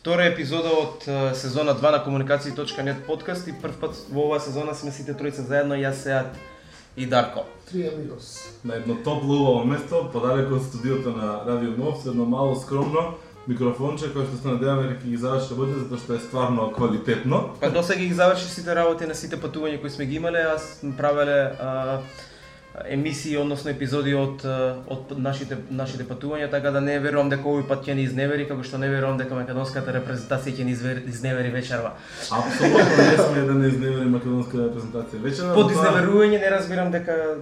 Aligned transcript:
Втора 0.00 0.24
епизода 0.30 0.70
од 0.72 1.02
сезона 1.36 1.74
2 1.76 1.90
на 1.92 2.04
комуникации.нет 2.04 3.04
подкаст 3.06 3.48
и 3.48 3.52
прв 3.52 3.74
пат 3.80 3.98
во 4.08 4.22
оваа 4.30 4.40
сезона 4.40 4.72
сме 4.74 4.94
сите 4.96 5.12
тројца 5.12 5.44
заедно, 5.44 5.76
јас 5.76 6.00
Сеат 6.00 6.38
и 6.96 7.04
Дарко. 7.06 7.44
Три 7.68 7.84
амигос. 7.88 8.48
на 8.64 8.74
едно 8.80 8.96
топло 9.04 9.36
убаво 9.36 9.64
место, 9.64 10.08
подалеку 10.12 10.56
од 10.56 10.62
студиото 10.62 11.12
на 11.12 11.44
Радио 11.44 11.76
Нов, 11.76 12.00
со 12.02 12.08
едно 12.10 12.24
мало 12.24 12.56
скромно 12.56 13.18
микрофонче 13.46 14.08
кој 14.08 14.24
што 14.24 14.40
се 14.40 14.48
надеваме 14.48 14.88
дека 14.88 15.04
ќе 15.04 15.10
ги 15.10 15.20
заврши 15.20 15.48
да 15.52 15.60
биде 15.60 15.78
затоа 15.84 15.98
што 15.98 16.14
е 16.16 16.24
стварно 16.24 16.72
квалитетно. 16.72 17.50
Па 17.60 17.70
досега 17.70 18.00
ги 18.00 18.14
заврши 18.14 18.48
сите 18.48 18.74
работи 18.74 19.04
на 19.04 19.14
сите 19.14 19.36
патувања 19.36 19.82
кои 19.84 19.90
сме 19.90 20.06
ги 20.06 20.16
имале, 20.16 20.40
аз 20.40 20.80
сме 20.80 20.96
правеле 20.96 21.52
а, 21.60 22.00
емисии, 22.88 23.36
односно 23.36 23.70
епизоди 23.70 24.14
од 24.14 24.44
од 24.88 25.10
нашите 25.18 25.56
нашите 25.70 26.04
патувања, 26.04 26.50
така 26.50 26.70
да 26.70 26.80
не 26.80 26.98
верувам 26.98 27.28
дека 27.28 27.42
овој 27.42 27.66
пат 27.68 27.82
ќе 27.84 27.94
ни 27.94 28.02
изневери, 28.02 28.46
како 28.48 28.62
што 28.62 28.78
не 28.78 28.88
верувам 28.88 29.18
дека 29.18 29.34
македонската 29.34 29.92
репрезентација 29.92 30.54
ќе 30.54 30.64
ни 30.64 30.76
изневери 31.10 31.50
вечерва. 31.50 31.92
Апсолутно 32.30 33.04
не 33.10 33.16
сме 33.18 33.40
да 33.42 33.54
не 33.54 33.68
изневери 33.68 34.06
македонска 34.08 34.56
репрезентација. 34.58 35.22
Вечерва 35.22 35.54
Под 35.54 35.66
тоа- 35.66 35.74
изневерување 35.74 36.40
не 36.40 36.50
разбирам 36.50 36.90
дека 36.90 37.36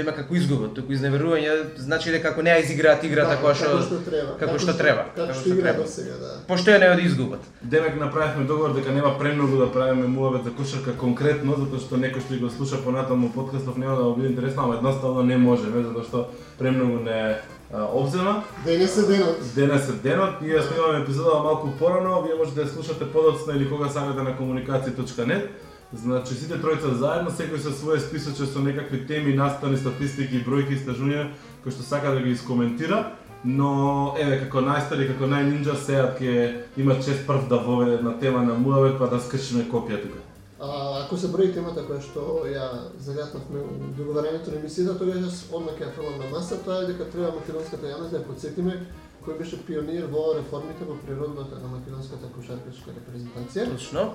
има 0.00 0.12
како 0.12 0.34
изгуба, 0.34 0.68
туку 0.74 0.92
изневерување 0.92 1.52
значи 1.76 2.10
дека 2.10 2.28
ако 2.28 2.42
не 2.42 2.50
ја 2.50 2.62
изиграат 2.64 3.04
играта 3.04 3.28
Да, 3.28 3.36
која 3.36 3.54
како 3.54 3.78
што 3.78 3.82
што 3.82 4.10
треба. 4.10 4.32
како 4.38 4.58
што 4.58 4.72
треба, 4.72 5.04
Како 5.16 5.26
како 5.26 5.32
што 5.34 5.50
што 5.50 5.60
треба. 5.60 5.86
сега, 5.86 6.14
да. 6.20 6.30
пошто 6.48 6.70
ја 6.70 6.78
не 6.80 6.96
да 6.96 7.02
изгубат. 7.02 7.40
Демек 7.62 7.96
направивме 8.00 8.44
договор 8.44 8.74
дека 8.74 8.92
нема 8.92 9.18
премногу 9.18 9.56
да 9.56 9.72
правиме 9.72 10.06
муавет 10.06 10.44
за 10.44 10.50
кошарка 10.50 10.92
конкретно, 10.96 11.56
затоа 11.56 11.78
што 11.80 11.96
некој 11.96 12.20
што 12.20 12.38
го 12.38 12.50
слуша 12.50 12.76
понатаму 12.84 13.32
подкастов 13.32 13.76
нема 13.76 13.96
да 13.96 14.14
биде 14.16 14.28
интересно, 14.28 14.62
ама 14.64 14.74
едноставно 14.74 15.22
не 15.22 15.36
можеме, 15.36 15.82
затоа 15.82 16.04
што 16.04 16.28
премногу 16.58 16.98
не 16.98 17.36
обзема. 17.70 18.42
Денес 18.64 18.96
е 18.96 19.02
денот. 19.02 19.36
Денес 19.54 19.88
е 19.88 19.92
денот, 19.92 20.40
ние 20.40 20.62
снимаме 20.62 21.02
епизода 21.02 21.38
малку 21.42 21.68
порано, 21.78 22.22
вие 22.22 22.34
можете 22.34 22.60
да 22.60 22.66
ја 22.66 22.72
слушате 22.72 23.04
подоцна 23.04 23.52
или 23.52 23.68
кога 23.68 23.88
сакате 23.88 24.22
на 24.22 24.32
комуникација.нет. 24.36 25.48
Значи 25.92 26.34
сите 26.36 26.58
тројца 26.60 26.90
заедно, 27.00 27.30
секој 27.32 27.62
со 27.64 27.72
свое 27.72 28.00
списоче 28.00 28.44
со 28.46 28.60
некакви 28.60 29.06
теми, 29.08 29.32
настани, 29.32 29.78
статистики, 29.80 30.42
бројки, 30.44 30.76
истражувања 30.76 31.30
кои 31.62 31.72
што 31.72 31.82
сака 31.82 32.12
да 32.12 32.20
ги 32.20 32.34
искоментира. 32.36 33.14
Но 33.44 34.16
еве 34.18 34.40
како 34.42 34.60
најстари, 34.66 35.06
како 35.08 35.30
најнинџа 35.30 35.76
сеат 35.80 36.20
ќе 36.20 36.34
има 36.76 36.98
чест 37.00 37.24
прв 37.26 37.48
да 37.48 37.56
воведе 37.62 37.94
една 38.02 38.12
тема 38.20 38.42
на 38.42 38.58
муавет 38.58 38.98
па 38.98 39.08
да 39.08 39.20
скршиме 39.20 39.64
копија 39.70 40.02
тука. 40.02 40.20
А, 40.60 41.04
ако 41.04 41.16
се 41.16 41.30
брои 41.30 41.52
темата 41.54 41.84
која 41.86 42.02
што 42.02 42.44
ја 42.50 42.66
загатнавме 42.98 43.62
у 43.62 43.92
договарањето 43.96 44.52
на 44.52 44.60
емисијата, 44.60 44.98
тогаш 44.98 45.22
јас 45.22 45.36
одма 45.54 45.72
ќе 45.78 45.86
ја 45.86 45.92
фрлам 45.94 46.18
на 46.18 46.30
масата 46.34 46.80
е 46.82 46.88
дека 46.92 47.06
треба 47.12 47.30
македонската 47.38 47.86
јавност 47.86 48.10
да 48.10 48.18
ја 48.18 48.26
подсетиме 48.26 48.74
кој 49.24 49.38
беше 49.38 49.58
пионир 49.66 50.06
во 50.12 50.34
реформите 50.38 50.84
во 50.88 50.96
природната 51.06 51.58
на 51.62 51.68
македонската 51.68 52.30
кошаркашка 52.34 52.94
репрезентација. 52.96 53.70
Точно. 53.72 54.14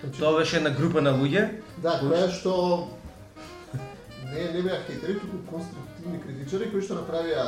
Значи, 0.00 0.18
Тоа 0.18 0.38
беше 0.38 0.56
една 0.56 0.70
група 0.70 1.02
на 1.02 1.12
луѓе. 1.18 1.60
Да, 1.82 1.98
која 2.02 2.30
што 2.30 2.88
не 4.32 4.48
не 4.52 4.62
беа 4.62 4.80
хейтери, 4.86 5.18
туку 5.20 5.42
конструктивни 5.50 6.20
критичари 6.22 6.70
кои 6.72 6.82
што 6.82 6.98
направија 7.02 7.46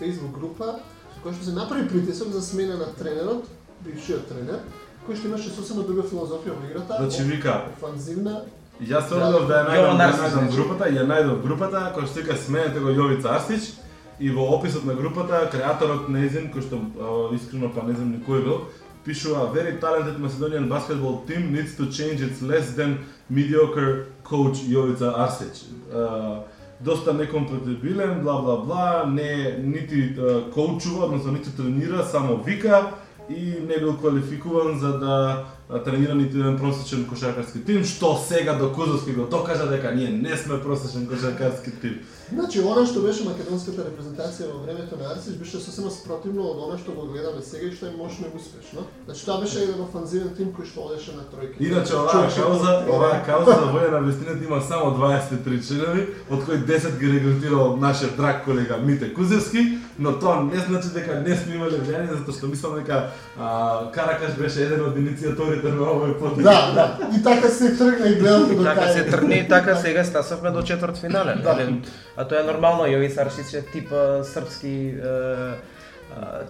Facebook 0.00 0.38
група 0.38 0.78
со 1.14 1.20
која 1.24 1.34
што 1.36 1.44
се 1.44 1.58
направи 1.58 1.88
притисок 1.88 2.32
за 2.32 2.42
смена 2.42 2.76
на 2.76 2.86
тренерот, 2.98 3.46
бившиот 3.84 4.28
тренер, 4.28 4.62
кој 5.06 5.16
што 5.16 5.28
имаше 5.28 5.50
сосема 5.50 5.82
друга 5.82 6.02
филозофија 6.02 6.56
во 6.56 6.66
играта. 6.70 6.98
Значи 7.00 7.22
вика, 7.30 7.62
офанзивна. 7.76 8.42
Јас 8.80 9.08
се 9.08 9.14
одов 9.14 9.46
да 9.46 9.62
ја 9.62 9.66
најдам, 9.68 9.98
да 10.34 10.46
групата, 10.56 10.88
ја 10.90 11.04
најдов 11.06 11.42
групата, 11.42 11.82
кој 11.96 12.06
што 12.06 12.20
вика 12.20 12.36
сменете 12.36 12.80
го 12.80 12.90
Јовица 12.90 13.34
Арсич 13.36 13.74
и 14.22 14.30
во 14.30 14.54
описот 14.56 14.84
на 14.84 14.94
групата 14.94 15.48
креаторот 15.50 16.08
неизин 16.08 16.52
кој 16.54 16.62
што 16.62 16.78
а, 16.78 17.34
искрено 17.34 17.72
па 17.74 17.82
не 17.88 17.96
знам 17.98 18.12
ни 18.14 18.20
кој 18.22 18.44
бил, 18.46 18.60
пишува 19.04 19.50
very 19.54 19.80
talented 19.80 20.20
Macedonian 20.22 20.68
basketball 20.68 21.24
team 21.26 21.52
needs 21.52 21.74
to 21.76 21.90
change 21.90 22.22
its 22.22 22.40
less 22.40 22.74
than 22.78 22.98
mediocre 23.28 24.06
coach 24.22 24.62
Јовица 24.68 25.10
Арсич. 25.24 25.66
Uh, 25.90 26.44
доста 26.80 27.12
некомпатибилен, 27.12 28.22
бла 28.22 28.40
бла 28.42 28.56
бла, 28.56 29.04
не 29.06 29.58
нити 29.58 30.14
uh, 30.16 30.50
коучува, 30.52 31.04
односно 31.04 31.32
нити 31.32 31.56
тренира, 31.56 32.04
само 32.04 32.36
вика 32.36 32.92
и 33.28 33.58
не 33.68 33.78
бил 33.78 33.96
квалификуван 33.96 34.78
за 34.78 34.98
да 34.98 35.44
а, 35.72 35.82
тренира 35.82 36.14
нити 36.14 36.38
еден 36.38 36.58
просечен 36.58 37.06
кошаркарски 37.08 37.64
тим, 37.64 37.84
што 37.84 38.16
сега 38.28 38.54
до 38.58 38.72
Кузовски 38.72 39.12
го 39.12 39.26
докажа 39.26 39.66
дека 39.70 39.94
ние 39.94 40.10
не 40.10 40.36
сме 40.36 40.60
просечен 40.60 41.06
кошаркарски 41.06 41.70
тим. 41.80 42.00
Значи, 42.32 42.60
она 42.60 42.86
што 42.88 43.02
беше 43.04 43.26
македонската 43.28 43.84
репрезентација 43.84 44.48
во 44.48 44.62
времето 44.64 44.96
на 44.96 45.10
Арсич 45.12 45.36
беше 45.36 45.60
сосема 45.60 45.90
спротивно 45.92 46.46
од 46.48 46.62
она 46.64 46.78
што 46.80 46.94
го 46.96 47.06
гледаме 47.12 47.42
сега 47.44 47.68
и 47.68 47.74
што 47.76 47.90
е 47.90 47.96
мощно 47.96 48.26
и 48.28 48.36
успешно. 48.36 48.86
Значи, 49.04 49.24
тоа 49.26 49.40
беше 49.40 49.64
еден 49.64 49.82
офанзивен 49.84 50.32
тим 50.36 50.52
кој 50.56 50.64
што 50.64 50.86
одеше 50.88 51.12
на 51.12 51.26
тројки. 51.28 51.60
Иначе 51.60 51.96
оваа 51.96 52.30
кауза, 52.32 52.72
оваа 52.88 53.20
кауза 53.26 53.58
за 53.60 53.68
војна 53.74 54.00
на 54.00 54.00
вестината 54.06 54.44
има 54.44 54.60
само 54.62 54.96
23 54.96 55.60
членови, 55.66 56.06
од 56.30 56.44
кои 56.44 56.56
10 56.56 56.98
ги 56.98 57.12
регрутирал 57.12 57.76
нашиот 57.76 58.16
драг 58.16 58.44
колега 58.44 58.80
Мите 58.80 59.12
Кузевски, 59.14 59.78
но 59.98 60.12
тоа 60.12 60.40
не 60.44 60.58
значи 60.58 60.88
дека 60.88 61.20
не 61.20 61.36
сме 61.36 61.54
имале 61.54 61.76
влијание 61.78 62.14
затоа 62.14 62.34
што 62.34 62.46
мислам 62.46 62.74
дека 62.74 63.10
а, 63.38 63.48
Каракаш 63.90 64.32
беше 64.34 64.62
еден 64.62 64.80
од 64.82 64.96
иницијаторите 64.96 65.64
на 65.66 65.84
овој 65.86 66.18
подвиг. 66.18 66.44
Да, 66.44 66.72
да. 66.72 66.86
И 67.10 67.22
така 67.22 67.48
се 67.48 67.76
тргна 67.76 68.08
и 68.08 68.14
гледате 68.14 68.54
до 68.54 68.64
Така 68.64 68.88
се 68.88 69.06
тргне 69.06 69.34
и 69.36 69.48
така 69.48 69.76
сега 69.76 70.04
стасавме 70.04 70.50
до 70.50 70.62
четврт 70.62 70.96
финале. 70.96 71.34
Да. 71.34 71.68
А 72.16 72.24
тоа 72.24 72.40
е 72.40 72.44
нормално, 72.44 72.84
Јовица 72.84 73.20
Арсич 73.20 73.54
е 73.54 73.62
типа 73.62 74.24
српски 74.24 74.72
е, 74.88 75.54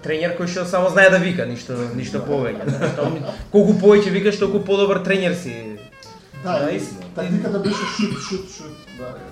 тренер 0.02 0.34
кој 0.34 0.46
што 0.46 0.64
само 0.64 0.90
знае 0.90 1.10
да 1.10 1.18
вика, 1.18 1.46
ништо 1.46 1.72
ништо 1.94 2.18
повеќе. 2.20 2.96
тоа 2.96 3.10
ми- 3.10 3.22
Колку 3.50 3.72
повеќе 3.74 4.10
викаш, 4.10 4.38
толку 4.38 4.60
подобар 4.60 4.98
тренер 4.98 5.34
си. 5.34 5.76
Да, 6.44 6.58
Да, 6.58 6.70
истина. 6.70 7.00
тактиката 7.14 7.58
беше 7.58 7.84
шут, 7.96 8.18
шут, 8.20 8.50
шут. 8.50 8.81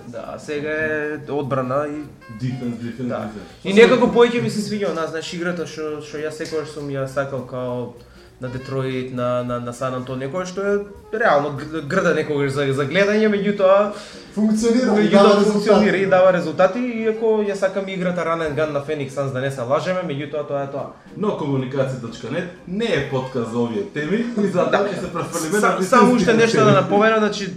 Да, 0.08 0.36
сега 0.38 0.70
е 0.70 1.30
одбрана 1.30 1.86
и 1.88 2.02
Дефенс, 2.40 2.76
дефенс, 2.78 3.08
Да. 3.08 3.30
И 3.64 3.74
некако 3.74 4.06
повеќе 4.06 4.42
ми 4.42 4.50
се 4.50 4.60
свиѓа 4.60 4.94
нас, 4.94 5.10
знаеш, 5.10 5.32
играта 5.34 5.66
што 5.66 6.00
што 6.02 6.18
јас 6.18 6.38
секогаш 6.40 6.74
сум 6.74 6.88
ја 6.90 7.06
сакал 7.06 7.46
као 7.46 7.92
на 8.40 8.48
Детройт, 8.48 9.12
на 9.12 9.44
на 9.44 9.60
на 9.60 9.72
Сан 9.72 9.94
Антонио, 9.94 10.30
кој 10.32 10.46
што 10.48 10.64
е 10.64 11.18
реално 11.18 11.58
грда 11.88 12.14
некогаш 12.14 12.52
за 12.52 12.72
за 12.72 12.86
гледање, 12.88 13.28
меѓутоа 13.28 13.92
Функционира 14.34 14.94
меѓутоа 14.94 15.44
функционира 15.44 15.96
и 15.96 16.06
дава 16.06 16.32
резултати, 16.32 16.78
иако 17.02 17.42
ја 17.44 17.54
сакам 17.54 17.88
играта 17.88 18.24
Run 18.24 18.44
and 18.46 18.54
Gun 18.54 18.72
на 18.72 18.80
Phoenix 18.80 19.10
Suns 19.10 19.32
да 19.32 19.40
не 19.40 19.50
се 19.50 19.60
лажеме, 19.60 20.00
меѓутоа 20.06 20.46
тоа 20.48 20.62
е 20.64 20.70
тоа. 20.70 20.92
Но 21.16 21.36
комуникација.нет 21.36 22.48
не 22.68 22.86
е 22.86 23.10
подкаст 23.10 23.52
за 23.52 23.58
овие 23.58 23.82
теми 23.94 24.24
и 24.44 24.46
затоа 24.46 24.86
ќе 24.86 25.00
се 25.00 25.12
префрлиме 25.12 25.60
на 25.60 25.82
Само 25.82 26.14
уште 26.14 26.34
нешто 26.34 26.64
да 26.64 26.72
напомена, 26.72 27.18
значи 27.18 27.50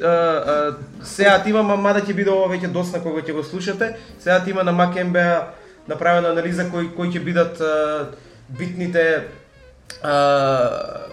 сега 1.04 1.44
има 1.46 1.64
мада 1.64 2.02
ќе 2.02 2.14
биде 2.14 2.32
ова 2.32 2.50
веќе 2.52 2.72
досна 2.72 3.00
кога 3.00 3.22
ќе 3.22 3.34
го 3.34 3.44
слушате. 3.44 3.96
Сега 4.20 4.42
има 4.48 4.64
на 4.64 4.72
МакМБА 4.72 5.54
направена 5.88 6.30
анализа 6.30 6.68
кои 6.72 6.90
кои 6.96 7.08
ќе 7.08 7.24
бидат 7.24 7.64
битните 8.50 9.28
а, 10.04 11.08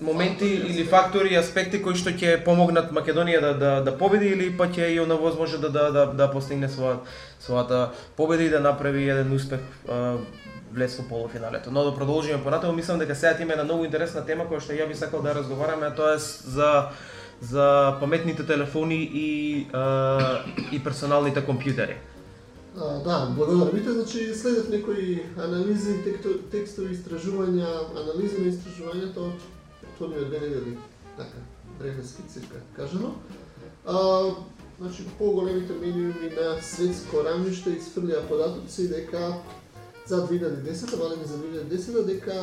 моменти 0.00 0.46
или 0.46 0.84
фактори, 0.84 1.34
аспекти 1.34 1.82
кои 1.82 1.98
што 1.98 2.10
ќе 2.14 2.38
помогнат 2.44 2.92
Македонија 2.94 3.40
да 3.40 3.52
да 3.54 3.70
да 3.82 3.96
победи 3.98 4.30
или 4.34 4.50
па 4.56 4.68
ќе 4.68 4.92
и 4.94 5.00
онавозможи 5.00 5.58
да 5.58 5.68
да 5.68 5.90
да, 5.92 6.06
да 6.06 6.30
постигне 6.30 6.68
својата 6.68 7.00
својата 7.40 7.88
победа 8.16 8.42
и 8.42 8.50
да 8.50 8.60
направи 8.60 9.08
еден 9.08 9.32
успех 9.32 9.60
а, 9.88 10.16
влез 10.72 10.98
во 10.98 11.08
полуфиналето. 11.08 11.70
Но 11.70 11.84
да 11.84 11.94
продолжиме 11.94 12.42
понатаму, 12.44 12.72
мислам 12.72 12.98
дека 12.98 13.14
сега 13.14 13.36
има 13.40 13.52
една 13.52 13.64
многу 13.64 13.84
интересна 13.84 14.26
тема 14.26 14.44
која 14.44 14.60
што 14.60 14.72
ја 14.72 14.88
би 14.88 14.94
сакал 14.94 15.22
да 15.22 15.34
разговараме, 15.34 15.86
а 15.86 15.94
тоа 15.94 16.14
е 16.14 16.18
за 16.18 16.88
за 17.40 17.96
паметните 18.00 18.46
телефони 18.46 19.10
и 19.14 19.66
а, 19.72 20.42
и 20.72 20.78
персоналните 20.84 21.42
компјутери. 21.46 21.96
А, 22.76 22.98
да, 22.98 23.32
благодарам 23.36 23.74
вите, 23.74 23.92
значи 23.92 24.34
следат 24.34 24.68
некои 24.68 25.22
анализи, 25.36 25.96
текстови, 26.50 26.94
истражувања, 26.94 27.68
анализи 27.96 28.42
на 28.42 28.52
истражувањето. 28.52 29.30
Од 29.32 29.46
претходниот 29.80 30.28
две 30.28 30.40
недели, 30.40 30.76
така, 31.16 31.40
временски 31.80 32.22
цирка 32.28 32.60
кажано. 32.76 33.14
А, 33.86 33.96
значи, 34.80 35.06
поголемите 35.18 35.72
медиуми 35.72 36.30
на 36.36 36.62
светско 36.62 37.24
рамниште 37.24 37.74
изфрлија 37.78 38.26
податоци 38.28 38.88
дека 38.88 39.34
за 40.06 40.26
2010, 40.26 40.96
валеми 40.96 41.24
за 41.24 41.38
2010, 41.38 42.04
дека 42.06 42.34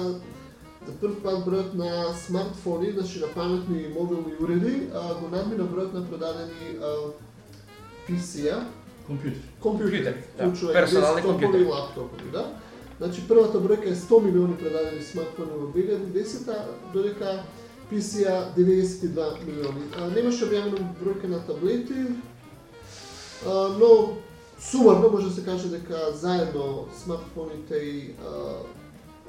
за 0.86 0.94
прв 1.02 1.22
пат 1.24 1.46
бројот 1.46 1.74
на 1.74 2.14
смартфони, 2.14 2.92
значи 2.92 3.20
на 3.20 3.28
паметни 3.28 3.88
мобилни 3.94 4.36
уреди, 4.42 4.90
а, 4.94 5.14
го 5.22 5.30
надмина 5.32 5.64
бројот 5.64 5.94
на 5.94 6.04
продадени 6.10 6.76
PC-а, 8.08 8.66
Компјутер. 9.08 9.42
Компјутери, 9.62 10.04
да. 10.38 10.52
Персонални 10.74 11.22
компјутери. 11.22 11.62
и 11.62 11.66
лаптопови, 11.70 12.32
да. 12.32 12.46
Значи 12.98 13.22
првата 13.28 13.60
бројка 13.60 13.92
е 13.92 13.96
100 13.96 14.22
милиони 14.24 14.58
продадени 14.58 15.04
смартфони 15.04 15.58
во 15.60 15.68
2010, 15.76 16.56
додека 16.94 17.44
PC-а 17.92 18.54
92 18.58 19.46
милиони. 19.46 19.84
А, 19.98 20.08
немаше 20.10 20.48
објавено 20.48 20.80
бројка 21.02 21.28
на 21.28 21.40
таблети, 21.46 22.08
а, 23.46 23.76
но 23.80 24.18
сумарно 24.60 25.10
може 25.10 25.28
да 25.28 25.34
се 25.34 25.46
каже 25.46 25.70
дека 25.70 26.12
заедно 26.14 26.88
смартфоните 27.04 27.76
и 27.76 28.16
а, 28.24 28.64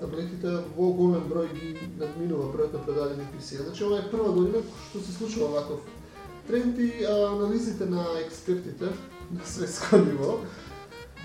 таблетите 0.00 0.62
во 0.76 0.92
голем 0.92 1.28
број 1.28 1.52
ги 1.52 1.76
надминува 1.98 2.52
бројот 2.54 2.72
на 2.72 2.84
продадени 2.86 3.28
PC. 3.34 3.62
Значи 3.64 3.84
ова 3.84 3.98
е 3.98 4.10
прва 4.10 4.32
година 4.32 4.62
што 4.88 5.04
се 5.04 5.12
случува 5.12 5.60
ваков 5.60 5.80
тренд 6.46 6.78
и 6.78 7.04
анализите 7.04 7.86
на 7.86 8.04
експертите 8.24 8.94
на 9.30 9.44
светско 9.44 9.96
ниво 9.96 10.38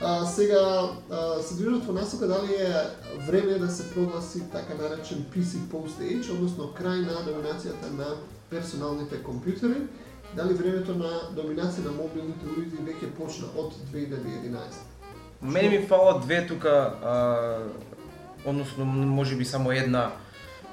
а, 0.01 0.25
сега 0.25 0.89
а, 1.12 1.42
се 1.42 1.56
движат 1.56 1.86
во 1.86 1.94
насока 1.94 2.27
дали 2.27 2.53
е 2.53 2.74
време 3.27 3.59
да 3.59 3.69
се 3.69 3.94
прогласи 3.94 4.42
така 4.51 4.74
наречен 4.83 5.25
PC 5.33 5.69
post 5.71 6.01
age, 6.01 6.31
односно 6.31 6.74
крај 6.74 7.06
на 7.06 7.21
доминацијата 7.21 7.92
на 7.98 8.07
персоналните 8.50 9.21
компјутери, 9.21 9.86
дали 10.36 10.53
времето 10.53 10.95
на 10.95 11.30
доминација 11.38 11.86
на 11.86 11.92
мобилните 11.92 12.45
уреди 12.50 12.81
веќе 12.81 13.12
почна 13.18 13.48
од 13.57 13.74
2011. 13.94 14.81
Мене 15.42 15.69
ми 15.69 15.86
фала 15.88 16.19
две 16.19 16.48
тука, 16.48 16.94
а, 17.03 17.59
односно 18.45 18.86
може 18.86 19.36
би 19.36 19.45
само 19.45 19.71
една 19.71 20.12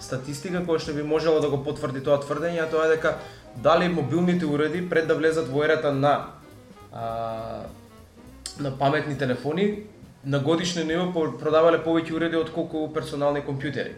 статистика 0.01 0.65
која 0.65 0.79
што 0.79 0.95
би 0.95 1.03
можела 1.03 1.41
да 1.41 1.51
го 1.51 1.61
потврди 1.65 2.01
тоа 2.01 2.21
тврдење, 2.23 2.65
а 2.65 2.71
тоа 2.71 2.87
е 2.87 2.97
дека 2.97 3.19
дали 3.57 3.89
мобилните 3.89 4.47
уреди 4.47 4.89
пред 4.89 5.09
да 5.09 5.15
влезат 5.15 5.49
во 5.53 5.65
ерата 5.65 5.93
на 5.93 6.38
а, 6.99 7.63
на 8.61 8.79
паметни 8.79 9.19
телефони 9.19 9.83
на 10.27 10.39
годишно 10.41 10.85
ниво 10.85 11.13
продавале 11.39 11.79
повеќе 11.79 12.13
уреди 12.13 12.37
од 12.37 12.51
колку 12.51 12.93
персонални 12.93 13.41
компјутери. 13.41 13.93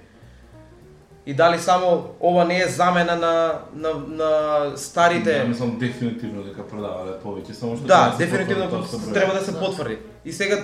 И 1.26 1.34
дали 1.34 1.58
само 1.58 1.88
ова 2.20 2.44
не 2.44 2.60
е 2.60 2.68
замена 2.68 3.16
на 3.16 3.34
на, 3.74 3.90
на 4.08 4.30
старите 4.76 5.38
Да, 5.38 5.44
мислам 5.44 5.78
дефинитивно 5.78 6.42
дека 6.42 6.62
продавале 6.62 7.12
повеќе, 7.24 7.52
само 7.52 7.76
што 7.76 7.86
Да, 7.86 8.12
се 8.12 8.24
дефинитивно 8.26 8.68
тоа 8.68 8.84
со 8.84 8.96
број. 8.96 9.12
треба 9.14 9.34
да 9.34 9.40
се 9.40 9.52
Да. 9.52 9.60
потврди. 9.60 9.98
И 10.24 10.32
сега 10.32 10.56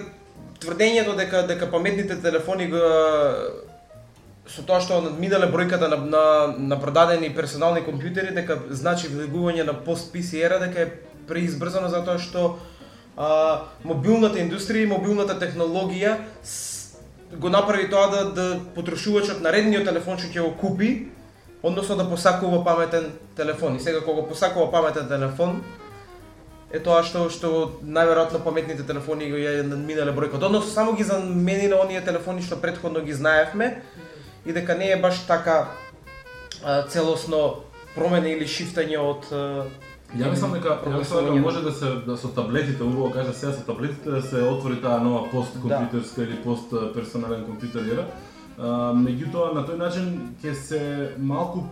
тврдењето 0.60 1.16
дека 1.16 1.46
дека 1.46 1.70
паметните 1.70 2.16
телефони 2.16 2.68
го 2.68 2.80
со 4.46 4.62
тоа 4.62 4.80
што 4.80 5.00
надминале 5.02 5.46
бројката 5.46 5.88
на, 5.88 5.96
на, 5.96 6.24
на 6.58 6.80
продадени 6.80 7.34
персонални 7.34 7.80
компјутери, 7.80 8.34
дека 8.34 8.58
значи 8.70 9.08
влегување 9.08 9.66
на 9.66 9.74
пост 9.74 10.12
PC 10.14 10.44
ера, 10.44 10.58
дека 10.58 10.80
е 10.80 10.90
преизбрзано 11.28 11.88
затоа 11.88 12.18
што 12.18 12.58
а, 13.16 13.66
мобилната 13.84 14.38
индустрија 14.42 14.86
и 14.86 14.92
мобилната 14.92 15.38
технологија 15.40 16.16
с, 16.42 16.96
го 17.32 17.48
направи 17.48 17.90
тоа 17.90 18.10
да, 18.10 18.24
да 18.30 18.46
потрошувачот 18.74 19.40
на 19.42 19.52
редниот 19.52 19.84
телефон 19.84 20.18
што 20.18 20.30
ќе 20.30 20.44
го 20.44 20.54
купи, 20.60 21.08
односно 21.62 21.96
да 21.96 22.08
посакува 22.08 22.64
паметен 22.64 23.12
телефон. 23.36 23.76
И 23.76 23.80
сега 23.80 24.00
кога 24.00 24.28
посакува 24.28 24.70
паметен 24.70 25.08
телефон, 25.08 25.62
е 26.70 26.80
тоа 26.82 27.02
што 27.06 27.26
што 27.30 27.78
најверојатно 27.82 28.42
паметните 28.44 28.86
телефони 28.86 29.30
го 29.30 29.38
ја 29.38 29.62
надминале 29.66 30.14
бројката. 30.14 30.48
Односно 30.50 30.70
само 30.70 30.92
ги 30.98 31.06
замени 31.06 31.68
на 31.68 31.80
оние 31.80 32.02
телефони 32.04 32.42
што 32.42 32.60
претходно 32.60 33.00
ги 33.00 33.14
знаевме 33.14 33.82
и 34.46 34.52
дека 34.52 34.74
не 34.74 34.90
е 34.90 35.00
баш 35.00 35.26
така 35.26 35.68
а, 36.62 36.82
целосно 36.88 37.65
промена 37.96 38.28
или 38.30 38.46
шифтање 38.46 39.00
од 39.00 39.30
Ја 40.14 40.30
мислам 40.30 40.52
дека 40.54 40.76
ја 40.86 41.00
мислам 41.00 41.24
дека 41.26 41.40
може 41.42 41.62
да 41.64 41.72
се 41.74 41.88
да 42.06 42.16
со 42.16 42.28
таблетите, 42.28 42.82
убаво 42.82 43.10
кажа 43.10 43.32
сега 43.34 43.52
со 43.52 43.64
таблетите 43.66 44.10
да 44.10 44.22
се 44.22 44.42
отвори 44.42 44.78
таа 44.82 45.02
нова 45.02 45.26
пост 45.32 45.58
компјутерска 45.58 46.22
или 46.22 46.38
пост 46.44 46.70
персонален 46.94 47.42
компјутер 47.48 47.90
ера. 47.92 48.06
Меѓутоа 48.56 49.50
на 49.52 49.66
тој 49.68 49.76
начин 49.76 50.06
ќе 50.40 50.52
се 50.54 50.80
малку 51.18 51.66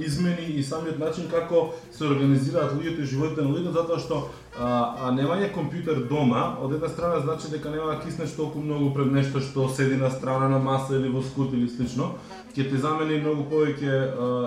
измени 0.00 0.54
и 0.54 0.62
самиот 0.64 0.96
начин 0.98 1.26
како 1.28 1.74
се 1.92 2.06
организираат 2.06 2.72
луѓето 2.78 3.02
и 3.02 3.10
животите 3.10 3.42
на 3.42 3.50
луѓето 3.50 3.74
затоа 3.74 3.98
што 4.00 4.20
а, 4.56 4.94
а 5.04 5.10
немање 5.12 5.50
компјутер 5.52 6.06
дома 6.08 6.56
од 6.62 6.78
една 6.78 6.88
страна 6.88 7.20
значи 7.20 7.50
дека 7.50 7.70
нема 7.70 7.92
да 7.92 8.00
киснеш 8.00 8.32
толку 8.38 8.62
многу 8.62 8.94
пред 8.94 9.12
нешто 9.12 9.40
што 9.44 9.68
седи 9.68 10.00
на 10.00 10.10
страна 10.10 10.48
на 10.48 10.58
маса 10.58 10.96
или 10.96 11.12
во 11.12 11.20
скут 11.20 11.52
или 11.52 11.68
слично 11.68 12.14
ќе 12.50 12.66
ти 12.70 12.78
замени 12.78 13.20
многу 13.22 13.44
повеќе 13.50 13.94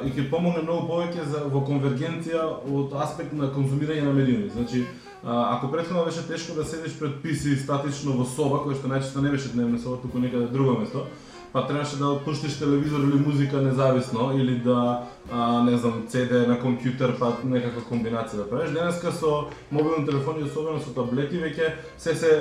и 0.08 0.12
ќе 0.12 0.30
помогне 0.30 0.64
многу 0.64 0.88
повеќе 0.90 1.26
за 1.32 1.46
во 1.54 1.64
конвергенција 1.68 2.44
од 2.68 2.94
аспект 3.06 3.34
на 3.34 3.52
конзумирање 3.56 4.04
на 4.04 4.14
медиуми. 4.14 4.50
Значи, 4.50 4.86
ако 5.24 5.72
претходно 5.72 6.06
беше 6.06 6.28
тешко 6.28 6.56
да 6.56 6.66
седиш 6.66 6.98
пред 7.00 7.22
PC 7.24 7.56
статично 7.64 8.18
во 8.18 8.26
соба, 8.28 8.60
која 8.66 8.76
што 8.76 8.92
најчесто 8.92 9.24
не 9.24 9.32
беше 9.32 9.54
дневна 9.54 9.80
соба, 9.80 10.02
туку 10.02 10.20
некаде 10.20 10.52
друго 10.52 10.80
место, 10.80 11.06
па 11.54 11.68
требаше 11.68 11.98
да 11.98 12.20
пуштиш 12.26 12.60
телевизор 12.60 13.00
или 13.00 13.28
музика 13.28 13.62
независно 13.62 14.32
или 14.38 14.56
да 14.56 15.04
а, 15.32 15.64
не 15.64 15.78
знам, 15.78 16.04
CD 16.10 16.48
на 16.48 16.58
компјутер 16.58 17.14
па 17.20 17.30
некаква 17.46 17.84
комбинација 17.86 18.42
да 18.42 18.48
правиш. 18.50 18.74
Денеска 18.74 19.12
со 19.12 19.46
мобилни 19.72 20.06
телефони, 20.06 20.44
особено 20.44 20.82
со 20.82 20.94
таблети, 20.98 21.38
веќе 21.38 21.70
се 21.98 22.16
се 22.16 22.32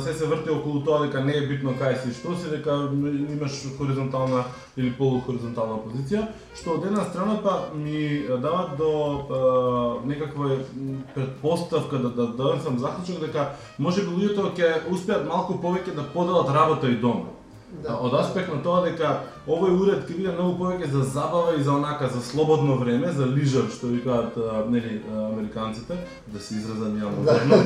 се 0.00 0.14
се 0.14 0.26
врти 0.26 0.50
околу 0.50 0.80
тоа 0.80 1.04
дека 1.04 1.20
не 1.20 1.36
е 1.36 1.46
битно 1.46 1.76
кај 1.76 2.00
си 2.02 2.16
што 2.16 2.34
си, 2.34 2.50
дека 2.50 2.88
имаш 3.36 3.60
хоризонтална 3.78 4.44
или 4.76 4.90
полухоризонтална 4.96 5.78
позиција, 5.84 6.26
што 6.56 6.78
од 6.78 6.88
една 6.88 7.04
страна 7.04 7.36
па 7.44 7.68
ми 7.76 8.24
дава 8.40 8.70
до 8.78 8.90
а, 9.28 10.06
некаква 10.08 10.56
предпоставка 11.14 11.98
да 11.98 12.08
да 12.08 12.26
дадам 12.26 12.60
сам 12.60 12.78
заклучок 12.78 13.20
дека 13.20 13.50
може 13.78 14.02
би 14.02 14.08
луѓето 14.08 14.56
ќе 14.56 14.90
успеат 14.90 15.28
малку 15.28 15.60
повеќе 15.60 15.94
да 15.94 16.02
поделат 16.02 16.48
работа 16.48 16.88
и 16.88 16.96
дома. 16.96 17.43
Да, 17.82 17.96
од 18.00 18.14
аспект 18.14 18.48
на 18.48 18.62
тоа 18.62 18.84
дека 18.84 19.10
овој 19.46 19.74
уред 19.76 20.06
ќе 20.08 20.16
биде 20.16 20.32
многу 20.32 20.56
повеќе 20.62 20.90
за 20.92 21.02
забава 21.16 21.54
и 21.58 21.62
за 21.62 21.74
онака 21.74 22.08
за 22.08 22.22
слободно 22.22 22.76
време, 22.80 23.12
за 23.12 23.26
лижер 23.26 23.66
што 23.72 23.90
викаат 23.92 24.36
нели 24.70 25.02
американците, 25.12 25.98
да 26.26 26.40
се 26.40 26.54
изразам 26.54 26.96
ја 26.96 27.10
модерно. 27.12 27.58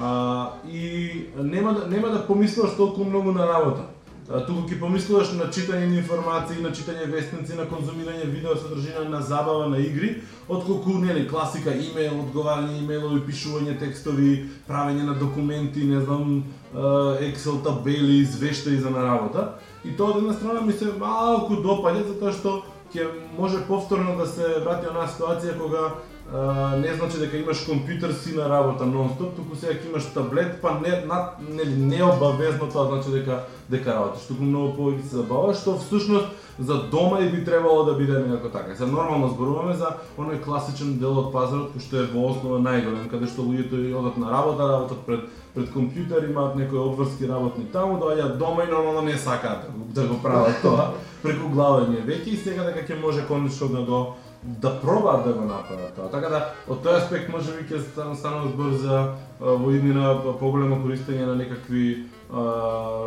А, 0.00 0.50
и 0.66 1.26
нема 1.36 1.74
да 1.74 1.86
нема 1.86 2.08
да 2.08 2.26
помислуваш 2.26 2.76
толку 2.76 3.04
многу 3.04 3.32
на 3.32 3.46
работа. 3.46 3.82
Туку 4.22 4.62
ќе 4.70 4.76
помислуваш 4.78 5.32
на 5.34 5.48
читање 5.50 5.88
на 5.90 5.96
информации, 5.98 6.60
на 6.62 6.70
читање 6.70 7.08
вестници, 7.10 7.56
на 7.58 7.64
конзумирање 7.66 8.28
видео 8.30 8.54
содржина, 8.54 9.02
на 9.10 9.20
забава, 9.20 9.66
на 9.68 9.80
игри, 9.82 10.12
отколку 10.48 10.94
нели 11.02 11.26
класика 11.28 11.74
имејл, 11.74 12.20
одговарање 12.22 12.78
имејлови, 12.84 13.24
пишување 13.26 13.74
текстови, 13.80 14.46
правење 14.68 15.08
на 15.08 15.16
документи, 15.18 15.88
не 15.90 16.00
знам, 16.04 16.44
Excel 16.72 17.58
табели, 17.66 18.22
извештаи 18.22 18.78
за 18.78 18.90
на 18.90 19.02
работа. 19.04 19.58
И 19.84 19.96
тоа 19.96 20.14
од 20.14 20.22
една 20.22 20.32
страна 20.32 20.62
ми 20.62 20.72
се 20.72 20.94
малку 20.98 21.58
допаѓа 21.58 22.06
затоа 22.14 22.32
што 22.32 22.54
ќе 22.94 23.10
може 23.38 23.66
повторно 23.66 24.14
да 24.16 24.26
се 24.30 24.60
врати 24.62 24.86
онаа 24.86 25.10
ситуација 25.10 25.58
кога 25.58 25.90
не 26.80 26.94
значи 26.94 27.18
дека 27.20 27.36
имаш 27.36 27.64
компјутер 27.68 28.12
си 28.16 28.32
на 28.36 28.48
работа 28.48 28.86
нонстоп, 28.88 29.34
туку 29.36 29.56
сега 29.56 29.74
ќе 29.76 29.90
имаш 29.90 30.06
таблет, 30.14 30.60
па 30.62 30.78
не 30.80 31.04
на 31.04 31.34
нели 31.44 31.76
не 31.76 32.02
обавезно 32.04 32.70
тоа 32.72 32.86
значи 32.88 33.10
дека 33.12 33.42
дека 33.68 33.92
работиш, 33.92 34.24
туку 34.28 34.42
многу 34.42 34.72
повеќе 34.78 35.02
се 35.02 35.16
забаваш, 35.20 35.60
што 35.60 35.76
всушност 35.76 36.32
за 36.58 36.78
дома 36.92 37.20
и 37.20 37.28
би 37.28 37.44
требало 37.44 37.84
да 37.84 37.94
биде 37.94 38.18
некако 38.18 38.48
така. 38.48 38.74
За 38.74 38.86
нормално 38.86 39.28
зборуваме 39.28 39.76
за 39.76 39.96
оној 40.16 40.40
класичен 40.44 40.98
дел 40.98 41.18
од 41.18 41.32
пазарот 41.32 41.76
кој 41.76 41.84
што 41.84 42.00
е 42.00 42.08
во 42.14 42.30
основа 42.32 42.58
најголем, 42.64 43.08
каде 43.12 43.28
што 43.28 43.44
луѓето 43.44 43.84
и 43.84 43.94
одат 43.94 44.16
на 44.16 44.32
работа, 44.32 44.68
работат 44.68 45.04
пред 45.06 45.28
пред 45.54 45.68
компјутер, 45.68 46.30
имаат 46.30 46.56
некои 46.56 46.78
обврски 46.80 47.28
работни 47.28 47.66
таму, 47.72 47.98
доаѓаат 48.00 48.38
дома 48.38 48.64
и 48.64 48.70
нормално 48.70 49.02
не 49.02 49.16
сакаат 49.18 49.66
да 49.66 49.72
го, 49.72 49.84
да 49.92 50.06
го 50.08 50.22
прават 50.22 50.60
тоа 50.64 50.92
преку 51.22 51.52
главање 51.52 52.00
веќе 52.06 52.32
и 52.32 52.36
сега 52.36 52.64
дека 52.64 52.86
ќе 52.88 53.00
може 53.00 53.26
конечно 53.28 53.68
да 53.68 53.82
го 53.84 54.00
да 54.42 54.80
пробаат 54.80 55.24
да 55.24 55.32
го 55.32 55.40
направат 55.40 55.94
тоа. 55.94 56.10
Така 56.10 56.28
да 56.28 56.40
од 56.66 56.82
тој 56.82 56.98
аспект 56.98 57.28
може 57.30 57.52
би 57.54 57.62
ќе 57.70 57.78
станува 57.94 58.48
збор 58.50 58.72
за 58.74 59.14
во 59.38 59.70
иднина 59.70 60.16
поголемо 60.40 60.80
користење 60.82 61.26
на 61.26 61.36
некакви 61.38 62.08
а, 62.32 63.06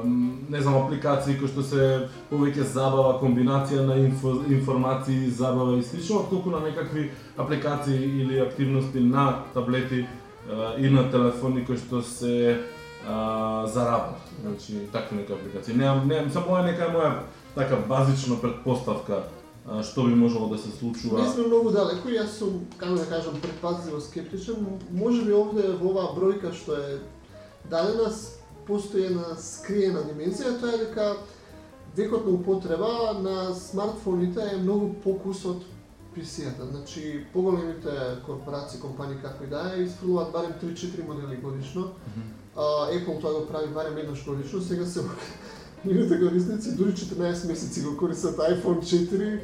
не 0.50 0.62
знам 0.62 0.78
апликации 0.86 1.36
кои 1.36 1.52
што 1.52 1.64
се 1.64 2.08
повеќе 2.32 2.64
забава, 2.64 3.18
комбинација 3.20 3.84
на 3.84 4.00
инфо, 4.00 4.38
информации, 4.48 5.30
забава 5.30 5.78
и 5.80 5.84
слично, 5.84 6.24
отколку 6.24 6.56
на 6.56 6.64
некакви 6.64 7.12
апликации 7.38 8.00
или 8.00 8.40
активности 8.40 9.00
на 9.00 9.44
таблети 9.54 10.06
а, 10.50 10.76
и 10.80 10.90
на 10.90 11.10
телефони 11.12 11.66
кои 11.66 11.78
што 11.78 12.02
се 12.02 12.62
а, 13.04 13.68
за 13.68 13.86
работа. 13.86 14.24
Значи 14.42 14.88
такви 14.92 15.18
нека 15.18 15.34
апликации. 15.34 15.76
Немам, 15.76 16.08
немам, 16.08 16.32
само 16.32 16.58
е 16.64 16.72
нека 16.72 16.94
моја 16.96 17.12
така 17.56 17.76
базична 17.76 18.40
предпоставка 18.42 19.24
што 19.84 20.04
би 20.06 20.16
можело 20.16 20.48
да 20.50 20.58
се 20.58 20.72
случува. 20.72 21.22
Не 21.22 21.30
сме 21.30 21.48
многу 21.48 21.72
далеко, 21.74 22.10
јас 22.10 22.38
сум, 22.38 22.66
како 22.78 22.96
да 22.96 23.06
кажам, 23.10 23.40
предпазливо 23.42 24.02
скептичен. 24.02 24.66
Може 24.92 25.26
би 25.26 25.34
овде 25.34 25.72
во 25.82 25.90
оваа 25.90 26.14
бројка 26.18 26.54
што 26.54 26.78
е 26.78 27.00
дадена 27.70 28.12
постои 28.68 29.08
една 29.10 29.34
скриена 29.38 30.04
димензија, 30.06 30.60
тоа 30.62 30.76
е 30.76 30.84
дека 30.86 31.16
векот 31.96 32.26
на 32.26 32.32
употреба 32.32 33.14
на 33.22 33.54
смартфоните 33.56 34.42
е 34.54 34.62
многу 34.62 34.94
покус 35.04 35.46
од 35.46 35.64
PC-ата. 36.16 36.66
Значи, 36.66 37.26
поголемите 37.34 38.22
корпорации, 38.26 38.80
компании 38.80 39.18
како 39.22 39.44
и 39.44 39.48
да 39.48 39.72
е, 39.76 39.84
изфрлуваат 39.84 40.32
барем 40.32 40.54
3-4 40.64 41.08
модели 41.08 41.42
годишно. 41.42 41.92
А, 42.56 42.62
Apple 42.92 43.22
тоа 43.22 43.34
го 43.34 43.48
прави 43.48 43.74
барем 43.74 43.98
еднаш 43.98 44.26
годишно, 44.26 44.62
сега 44.62 44.86
се 44.86 45.02
нивните 45.86 46.20
корисници 46.20 46.76
дури 46.76 46.92
14 46.92 47.48
месеци 47.48 47.82
го 47.84 47.98
користат 47.98 48.38
iPhone 48.38 48.80
4 48.80 49.40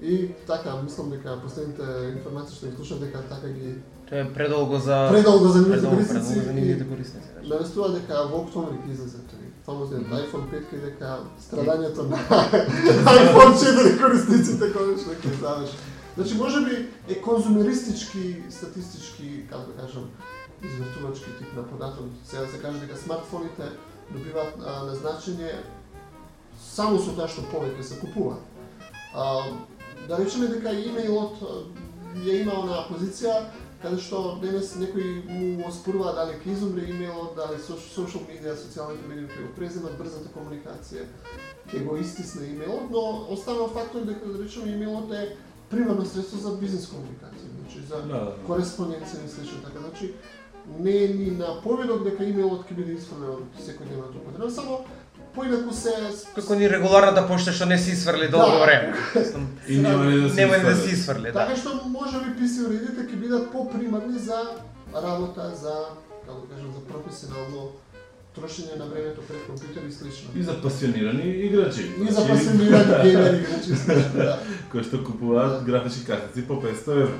И 0.00 0.28
така, 0.46 0.76
мислам 0.84 1.10
дека 1.10 1.40
последните 1.42 1.82
информации 2.16 2.56
што 2.56 2.66
ги 2.66 2.76
слушав 2.76 3.00
дека 3.00 3.18
така 3.28 3.48
ги 3.48 3.74
Тоа 4.08 4.18
е 4.18 4.32
предолго 4.32 4.78
за 4.78 5.08
предолго 5.10 5.48
за 5.48 5.60
нивните 5.62 5.88
корисници 5.90 6.40
за 6.40 6.52
нивните 6.52 6.88
корисници. 6.88 7.28
да. 7.34 7.48
навестува 7.48 7.88
дека 7.88 8.14
во 8.30 8.44
октомври 8.44 8.78
ќе 8.84 8.92
излезе 8.94 9.18
тој 9.30 9.44
фамозниот 9.66 10.06
iPhone 10.22 10.46
5 10.54 10.76
и 10.76 10.80
дека 10.86 11.08
страдањето 11.42 12.06
на 12.10 12.16
iPhone 13.22 13.54
4 13.58 13.98
корисниците 14.02 14.72
конечно 14.72 15.12
ќе 15.12 15.40
заврши. 15.40 15.76
Значи 16.16 16.34
можеби 16.34 16.76
е 17.08 17.14
конзумеристички, 17.22 18.42
статистички, 18.50 19.46
како 19.50 19.70
да 19.70 19.82
кажам, 19.82 20.04
извртувачки 20.62 21.30
тип 21.38 21.50
на 21.56 21.62
податок. 21.62 22.06
Сега 22.24 22.42
да 22.42 22.48
се 22.48 22.58
каже 22.58 22.78
дека 22.80 22.96
смартфоните 22.96 23.64
добиваат 24.12 24.56
на 24.58 24.94
значење 24.94 25.52
само 26.58 26.98
со 26.98 27.14
тоа 27.16 27.28
што 27.28 27.42
повеќе 27.52 27.82
се 27.82 28.00
купуваат. 28.00 28.42
А, 29.14 29.42
да 30.08 30.18
речеме 30.18 30.48
дека 30.48 30.72
имејлот 30.72 31.42
ја 32.24 32.40
има 32.42 32.54
онаа 32.62 32.86
позиција 32.88 33.34
каде 33.82 33.98
што 34.02 34.38
денес 34.42 34.72
некои 34.74 35.22
му 35.28 35.66
оспорува 35.68 36.12
дали 36.16 36.32
ќе 36.42 36.52
изумре 36.52 36.86
имејлот, 36.90 37.36
дали 37.36 37.60
со- 37.62 37.78
social 37.78 38.24
media, 38.26 38.56
социјалните 38.58 39.06
медии 39.08 39.28
ќе 39.30 39.44
го 39.46 39.52
преземат 39.56 39.98
брзата 39.98 40.32
комуникација, 40.34 41.04
ќе 41.70 41.84
го 41.86 41.96
истисне 41.96 42.48
имејлот, 42.56 42.90
но 42.90 43.04
останал 43.34 43.68
фактор 43.68 44.02
дека 44.08 44.26
да 44.26 44.42
речеме 44.42 44.74
имејлот 44.74 45.12
е 45.14 45.36
примерно 45.70 46.04
средство 46.06 46.38
за 46.38 46.56
бизнес 46.56 46.88
комуникација, 46.90 47.50
значи 47.60 47.86
за 47.88 48.02
Да, 48.02 48.24
да. 48.24 48.34
кореспонденција 48.48 49.24
и 49.24 49.28
слично 49.28 49.62
така, 49.62 49.78
значи 49.78 50.14
не 50.78 50.90
е 51.04 51.08
ни 51.08 51.30
на 51.38 51.60
поведок 51.62 52.04
дека 52.04 52.24
имејлот 52.24 52.66
ќе 52.68 52.74
биде 52.76 52.92
исфрлен 52.92 53.30
од 53.30 53.62
секојдневната 53.64 54.20
употреба, 54.20 54.50
само 54.50 54.84
поинаку 55.34 55.74
се 55.74 55.90
Како 56.34 56.54
ни 56.54 56.68
регуларната 56.68 57.26
пошта 57.28 57.52
што 57.52 57.66
не 57.66 57.78
се 57.78 57.92
исфрли 57.92 58.28
долго 58.28 58.58
Да. 58.58 58.64
време. 58.64 58.94
И 59.68 59.78
нема 59.78 60.04
ни 60.04 60.20
да 60.20 60.30
се 60.30 60.40
Нема 60.40 60.58
ни 60.58 60.64
да 60.64 60.76
се 60.76 60.90
исфрли, 60.94 61.32
да. 61.32 61.46
Така 61.46 61.56
што 61.56 61.80
може 61.86 62.18
би 62.24 62.36
PC 62.42 62.66
уредите 62.66 63.06
ќе 63.08 63.16
бидат 63.16 63.52
попримарни 63.52 64.18
за 64.18 64.38
работа, 64.94 65.52
за 65.54 65.74
како 66.26 66.40
да 66.40 66.54
кажам, 66.54 66.72
за 66.74 66.80
професионално 66.92 67.70
трошење 68.36 68.78
на 68.78 68.86
времето 68.86 69.20
пред 69.28 69.40
компјутер 69.48 69.88
и 69.88 69.92
слично. 69.92 70.30
И 70.36 70.42
за 70.42 70.60
пасионирани 70.62 71.22
играчи. 71.22 71.90
И 72.00 72.12
за 72.12 72.20
Значи, 72.20 72.30
пасионирани 72.32 73.02
геймери 73.02 73.36
играчи 73.36 73.76
слично, 73.76 74.12
да. 74.14 74.38
кои 74.70 74.82
што 74.84 75.04
купуваат 75.04 75.64
графички 75.64 76.04
картици 76.06 76.46
по 76.46 76.54
500 76.62 77.02
евро. 77.02 77.18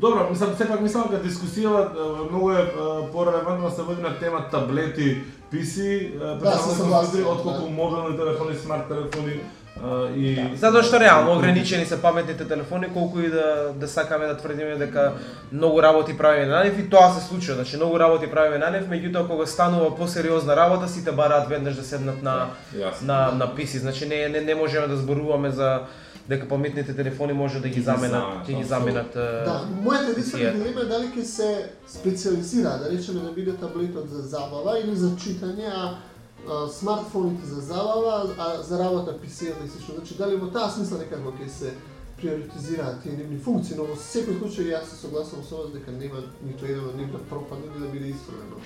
Добро, 0.00 0.30
мислам, 0.30 0.54
сепак 0.56 0.80
мислам 0.80 1.08
дека 1.10 1.24
дискусијава 1.24 2.28
многу 2.30 2.52
е 2.52 2.66
порелевантно 3.12 3.68
да 3.68 3.74
се 3.74 3.82
води 3.82 4.02
на 4.02 4.18
тема 4.18 4.44
таблети, 4.50 5.22
PC, 5.52 6.12
Да, 6.18 6.38
персонални 6.38 6.74
се 6.74 6.76
согласен, 6.76 7.10
компјутери, 7.10 7.26
отколку 7.26 7.64
да. 7.64 7.70
мобилни 7.70 8.16
телефони, 8.16 8.54
смарт 8.54 8.88
телефони 8.88 9.40
и 10.16 10.56
Затоа 10.58 10.82
што 10.82 10.98
реално 11.00 11.36
ограничени 11.38 11.86
се 11.86 12.02
паметните 12.02 12.44
телефони, 12.44 12.88
колку 12.94 13.20
и 13.20 13.30
да 13.30 13.72
да 13.74 13.88
сакаме 13.88 14.26
да 14.26 14.36
тврдиме 14.36 14.76
дека 14.76 15.12
многу 15.52 15.82
работи 15.82 16.18
правиме 16.18 16.46
на 16.46 16.64
нив 16.64 16.78
и 16.78 16.90
тоа 16.90 17.10
се 17.14 17.26
случува, 17.26 17.54
значи 17.54 17.76
многу 17.76 17.98
работи 17.98 18.30
правиме 18.30 18.58
на 18.58 18.70
нив, 18.70 18.88
меѓутоа 18.90 19.26
кога 19.26 19.46
станува 19.46 19.96
посериозна 19.96 20.56
работа 20.56 20.88
сите 20.88 21.12
бараат 21.12 21.48
веднаш 21.48 21.74
да 21.74 21.82
седнат 21.82 22.22
на 22.22 22.50
Јасно. 22.74 23.02
на 23.02 23.32
на 23.32 23.46
PC, 23.54 23.78
значи 23.78 24.06
не 24.06 24.28
не 24.28 24.40
не 24.40 24.54
можеме 24.54 24.86
да 24.86 24.96
зборуваме 24.96 25.50
за 25.50 25.80
дека 26.28 26.48
паметните 26.48 26.96
телефони 26.96 27.32
може 27.32 27.60
да 27.60 27.68
ги 27.68 27.74
ги 27.74 27.82
заменат, 27.82 28.46
ќе 28.46 28.56
ги 28.56 28.64
заменат 28.64 29.16
е, 29.16 29.26
Да, 29.48 29.56
мојата 29.84 30.12
единствена 30.12 30.52
дилема 30.56 30.84
е 30.84 30.90
дали 30.90 31.10
ќе 31.14 31.24
се 31.24 31.48
специализира, 31.88 32.76
да 32.82 32.90
речеме 32.92 33.20
да 33.24 33.32
биде 33.32 33.56
таблетот 33.56 34.10
за 34.10 34.22
забава 34.22 34.78
или 34.80 34.96
за 34.96 35.14
читање, 35.16 35.70
а, 35.72 35.94
а 36.48 36.66
смартфоните 36.68 37.46
за 37.46 37.60
забава, 37.60 38.34
а 38.38 38.62
за 38.62 38.78
работа 38.78 39.16
PC-та 39.22 39.64
и 39.64 39.68
слично. 39.68 39.94
Значи 39.94 40.18
дали 40.18 40.36
во 40.36 40.50
таа 40.52 40.68
смисла 40.70 40.98
некако 40.98 41.32
ќе 41.38 41.48
се 41.48 41.72
приоритизираат 42.18 43.02
тие 43.02 43.16
нивни 43.16 43.38
функции, 43.38 43.76
но 43.78 43.86
во 43.88 43.96
секој 43.96 44.36
случај 44.42 44.72
јас 44.74 44.90
се 44.90 45.00
согласувам 45.00 45.44
со 45.46 45.62
вас 45.62 45.72
дека 45.72 45.94
нема 45.94 46.24
ниту 46.42 46.66
еден 46.66 46.84
од 46.90 46.96
нив 46.98 47.12
да 47.14 47.22
пропадне 47.30 47.70
или 47.72 47.86
да 47.86 47.92
биде 47.92 48.12
исфрлено. 48.12 48.60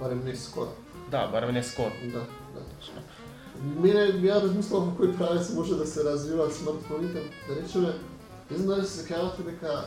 Барем 0.00 0.24
не 0.24 0.34
скоро. 0.36 0.70
Да, 1.10 1.28
барем 1.28 1.54
не 1.54 1.62
скоро. 1.62 1.92
Да, 2.12 2.24
да. 2.54 2.60
Мене 3.82 4.00
ја 4.22 4.42
размислувам 4.42 4.90
во 4.90 5.04
кој 5.04 5.16
правец 5.16 5.50
може 5.54 5.74
да 5.76 5.86
се 5.86 6.04
развиваат 6.04 6.54
смартфоните. 6.54 7.20
Да 7.48 7.54
речеме, 7.56 7.92
не 8.50 8.56
знам 8.56 8.68
дали 8.68 8.86
се 8.86 9.02
сеќавате 9.02 9.44
дека 9.44 9.84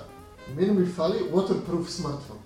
мене 0.57 0.73
ми 0.73 0.85
фали 0.85 1.23
waterproof 1.33 1.87
смартфон. 1.89 2.37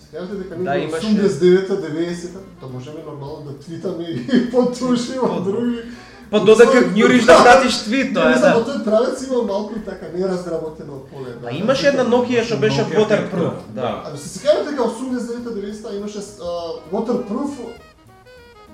Сеќавате 0.00 0.34
дека 0.42 0.56
Да, 0.56 0.70
некој 0.70 0.88
имаше. 0.88 1.06
89-та, 1.06 1.74
90-та, 1.74 2.40
да 2.60 2.72
можеме 2.72 3.00
нормално 3.06 3.44
да 3.44 3.58
твитаме 3.58 4.04
и 4.04 4.50
потуши 4.50 5.18
од 5.22 5.44
други. 5.44 5.82
Па 6.30 6.40
додека 6.40 6.80
гњуриш 6.90 7.26
да 7.30 7.36
пратиш 7.42 7.82
твит, 7.84 8.14
тоа 8.14 8.24
Не 8.28 8.34
е 8.34 8.38
знам, 8.38 8.64
да. 8.64 8.72
тој 8.72 8.84
правец 8.84 9.22
има 9.26 9.42
малку 9.42 9.74
и 9.76 9.84
така 9.84 10.06
неразработено 10.14 11.00
поле. 11.12 11.30
да. 11.42 11.48
А 11.48 11.54
имаше 11.54 11.86
една 11.88 12.04
Nokia 12.04 12.42
што 12.44 12.56
беше 12.58 12.82
Nokia 12.82 12.98
waterproof, 12.98 13.54
петка, 13.54 13.74
да. 13.74 14.02
Абе 14.06 14.18
се 14.18 14.38
сеќавате 14.38 14.70
дека 14.70 14.82
89-та, 14.82 15.50
90-та 15.50 15.94
имаше 15.96 16.18
а, 16.18 16.50
waterproof 16.92 17.50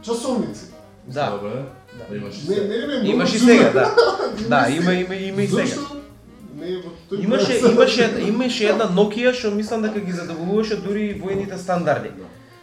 часовници. 0.03 0.72
Да. 1.07 1.31
Добре. 1.31 1.63
Да. 1.99 2.05
Да 2.11 2.17
имаш 2.17 2.35
и 2.35 2.49
Не, 2.49 2.55
се. 2.55 2.69
не, 2.69 3.03
не, 3.03 3.09
Имаш 3.09 3.35
и 3.35 3.39
сега, 3.39 3.71
да. 3.71 3.95
Да, 4.49 4.71
има 4.71 4.93
има 4.93 5.15
има 5.15 5.43
и 5.43 5.49
сега. 5.49 5.77
Не, 6.57 6.83
Имаше 7.23 7.59
имаше 7.73 8.15
имаше 8.29 8.65
една 8.69 8.85
Nokia 8.85 9.33
што 9.35 9.51
мислам 9.51 9.83
дека 9.83 10.01
ги 10.01 10.13
задоволуваше 10.13 10.77
дури 10.77 11.11
и 11.11 11.17
војните 11.21 11.57
стандарди. 11.57 12.11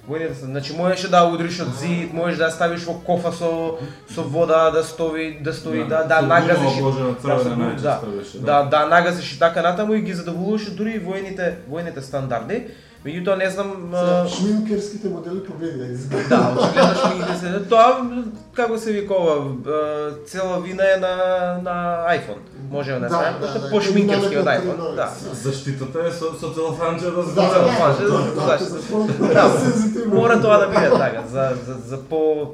Војните 0.10 0.34
стандарди. 0.34 0.52
Значи 0.52 0.74
можеше 0.78 1.10
да 1.10 1.26
удриш 1.28 1.60
од 1.60 1.76
зид, 1.80 2.14
можеш 2.14 2.38
да 2.38 2.50
ставиш 2.52 2.86
во 2.88 2.94
кофа 3.06 3.32
со 3.32 3.78
со 4.14 4.24
вода 4.24 4.72
да 4.72 4.84
стои 4.84 5.40
да 5.44 5.54
стои 5.54 5.84
да 5.88 6.04
да 6.04 6.22
нагазиш. 6.22 6.80
да, 7.22 7.42
да, 7.82 8.00
да, 8.40 8.64
да 8.64 8.86
нагазиш 8.86 9.34
и 9.34 9.40
така 9.40 9.62
натаму 9.62 9.94
и 9.94 10.02
ги 10.02 10.14
задоволуваше 10.14 10.72
дури 10.72 10.96
и 10.96 11.02
војните 11.02 11.54
војните 11.70 12.00
стандарди. 12.00 12.64
Меѓутоа 13.06 13.38
не 13.40 13.50
знам 13.50 13.70
Шминкерските 14.28 15.08
модели 15.10 15.40
победија 15.40 15.86
изгледа. 15.94 16.28
Да, 16.30 16.40
очигледно 16.92 17.38
се 17.40 17.62
тоа 17.72 18.02
како 18.54 18.78
се 18.78 18.92
вика 18.92 19.14
ова, 19.16 19.36
цела 20.28 20.60
вина 20.60 20.84
е 20.84 20.98
на 21.00 21.14
на 21.64 21.76
iPhone. 22.12 22.44
Можеме 22.72 23.00
да 23.00 23.08
Да, 23.08 23.16
знаеме, 23.16 23.40
да, 23.40 23.60
да, 23.60 23.70
пошминкерски 23.72 24.38
од 24.38 24.44
динамика 24.44 24.68
iPhone. 24.68 24.96
Да. 24.96 25.10
Заштитата 25.44 26.00
е 26.08 26.12
со, 26.12 26.34
со 26.40 26.52
целофанче 26.54 27.06
да 27.06 27.12
Да, 27.12 27.22
згора. 27.24 27.50
целофанче, 27.54 28.04
да, 28.04 28.10
да, 28.10 28.36
да, 28.36 29.34
да, 29.34 29.34
Да. 29.34 30.16
Мора 30.16 30.42
тоа 30.42 30.58
да 30.58 30.68
биде 30.68 30.90
така, 30.90 31.24
за 31.32 31.56
за 31.66 31.74
за 31.88 31.98
по 32.04 32.52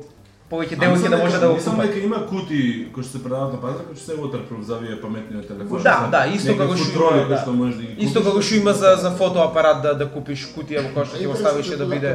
повеќе 0.51 0.77
девојки 0.77 1.09
да 1.09 1.17
може 1.17 1.39
да 1.39 1.47
го 1.47 1.55
купат. 1.55 1.77
дека 1.81 1.99
има 1.99 2.27
кути 2.27 2.59
кои 2.93 3.03
што 3.03 3.11
се 3.11 3.23
продаваат 3.23 3.53
на 3.53 3.61
пазар, 3.61 3.81
кои 3.81 3.95
што 3.95 4.05
се 4.05 4.13
waterproof 4.13 4.61
за 4.61 4.75
овие 4.75 5.01
паметни 5.01 5.41
телефони. 5.43 5.83
Да, 5.83 6.07
да, 6.11 6.25
исто 6.27 6.57
како 6.57 6.75
што 6.75 6.99
има, 7.01 7.09
кои 7.17 7.29
да. 7.29 7.37
што 7.37 7.51
можеш 7.53 7.75
да 7.75 7.81
ги 7.81 7.95
Исто 7.99 8.19
купиш. 8.19 8.25
како 8.25 8.41
што 8.41 8.55
има 8.55 8.73
за 8.73 8.95
за 8.95 9.11
фотоапарат 9.11 9.81
да 9.81 9.93
да 9.95 10.05
купиш 10.07 10.45
кутија 10.53 10.83
во 10.83 10.89
која 10.93 11.05
што 11.05 11.17
ќе 11.17 11.27
го 11.27 11.35
ставиш 11.35 11.67
и 11.67 11.77
да 11.77 11.85
биде 11.85 12.11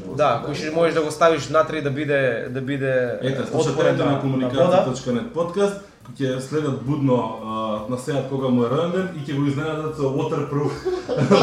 познат, 0.00 0.16
Да, 0.16 0.42
кој 0.42 0.54
што 0.54 0.74
можеш 0.74 0.94
да 0.94 1.02
го 1.02 1.10
ставиш 1.10 1.42
внатре 1.44 1.78
и 1.78 1.82
да 1.82 1.90
биде 1.90 2.20
да 2.50 2.60
биде 2.62 2.92
Ете, 3.22 3.42
отворен 3.42 3.46
слушателите 3.46 4.04
на 4.04 4.10
вода. 4.10 4.20
комуникација.нет 4.20 5.32
подкаст 5.32 5.80
ќе 6.18 6.40
следат 6.40 6.82
будно 6.82 7.16
а, 7.16 7.90
на 7.90 7.98
сеат 7.98 8.28
кога 8.28 8.48
му 8.48 8.64
е 8.64 8.70
роденден 8.70 9.08
и 9.16 9.22
ќе 9.24 9.36
го 9.38 9.46
изненадат 9.46 9.96
со 9.96 10.10
waterproof 10.12 10.72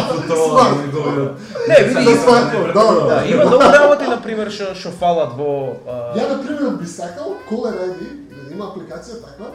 футрола 0.09 0.63
на 0.63 0.81
неговиот. 0.81 1.39
Не, 1.67 1.83
види, 1.83 2.15
смартфон, 2.23 2.67
добро. 2.73 3.07
Да, 3.07 3.25
има 3.25 3.45
многу 3.45 3.63
работи 3.63 4.09
на 4.09 4.21
пример 4.21 4.51
што 4.51 4.75
што 4.75 4.91
фалат 4.91 5.33
во 5.37 5.79
а, 5.87 6.13
Ја 6.19 6.27
на 6.29 6.43
пример 6.43 6.77
би 6.77 6.87
сакал 6.87 7.37
ID 7.49 7.99
да 8.29 8.53
има 8.53 8.71
апликација 8.71 9.21
таква. 9.23 9.53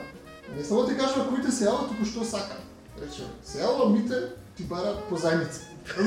Не 0.57 0.65
само 0.65 0.87
ти 0.87 0.97
кажува 0.97 1.29
кој 1.31 1.45
те 1.45 1.53
се 1.53 1.67
туку 1.67 2.05
што 2.05 2.25
сака. 2.25 2.59
Рече, 3.03 3.27
се 3.43 3.63
мите, 3.91 4.15
ти 4.57 4.65
бара 4.65 4.97
позајмица. 5.11 5.75
Што 5.85 6.03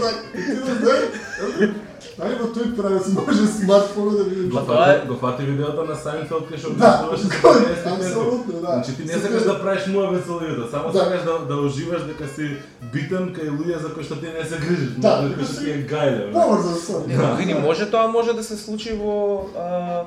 така? 0.00 0.16
И 0.34 0.46
Ти 0.46 0.54
да 0.56 0.74
знаеш, 0.74 1.70
дали 2.18 2.34
во 2.34 2.46
тој 2.46 2.76
правец 2.76 3.08
може 3.08 3.46
смартфонот 3.48 4.16
да 4.18 4.24
биде 4.24 4.48
Го 4.48 4.58
фати, 4.60 5.08
го 5.08 5.14
фати 5.16 5.42
видеото 5.42 5.84
на 5.84 5.94
Сайнфелд 5.96 6.44
кај 6.44 6.58
што 6.58 6.70
Да, 6.72 6.90
објаснуваше 7.04 7.16
за 7.18 7.28
50 7.28 8.06
апсолутно, 8.06 8.54
да. 8.54 8.66
Значи 8.68 8.96
ти 8.96 9.02
не 9.04 9.12
сакаш 9.14 9.42
те- 9.42 9.48
да 9.48 9.62
правиш 9.62 9.86
муавет 9.86 10.24
со 10.26 10.32
луѓето, 10.32 10.70
само 10.70 10.92
Да. 10.92 10.98
сакаш 10.98 11.20
да 11.22 11.38
да 11.40 11.56
уживаш 11.56 12.02
дека 12.02 12.28
си 12.28 12.56
битен 12.92 13.34
кај 13.34 13.48
луѓе 13.50 13.78
за 13.78 13.88
кои 13.88 14.04
што 14.04 14.14
ти 14.16 14.26
не 14.28 14.44
се 14.44 14.56
грижиш, 14.56 14.88
Да, 14.98 15.24
кои 15.28 15.44
што 15.44 15.54
си 15.54 15.64
ти 15.64 15.70
е 15.70 15.86
гајле. 15.86 16.26
бе. 16.26 16.32
Поврзан 16.32 16.74
со. 16.76 17.02
Не, 17.08 17.34
види, 17.36 17.54
може 17.56 17.90
тоа 17.90 18.06
може 18.08 18.32
да 18.32 18.44
се 18.44 18.56
случи 18.56 18.92
во 18.94 19.14
а, 19.58 20.02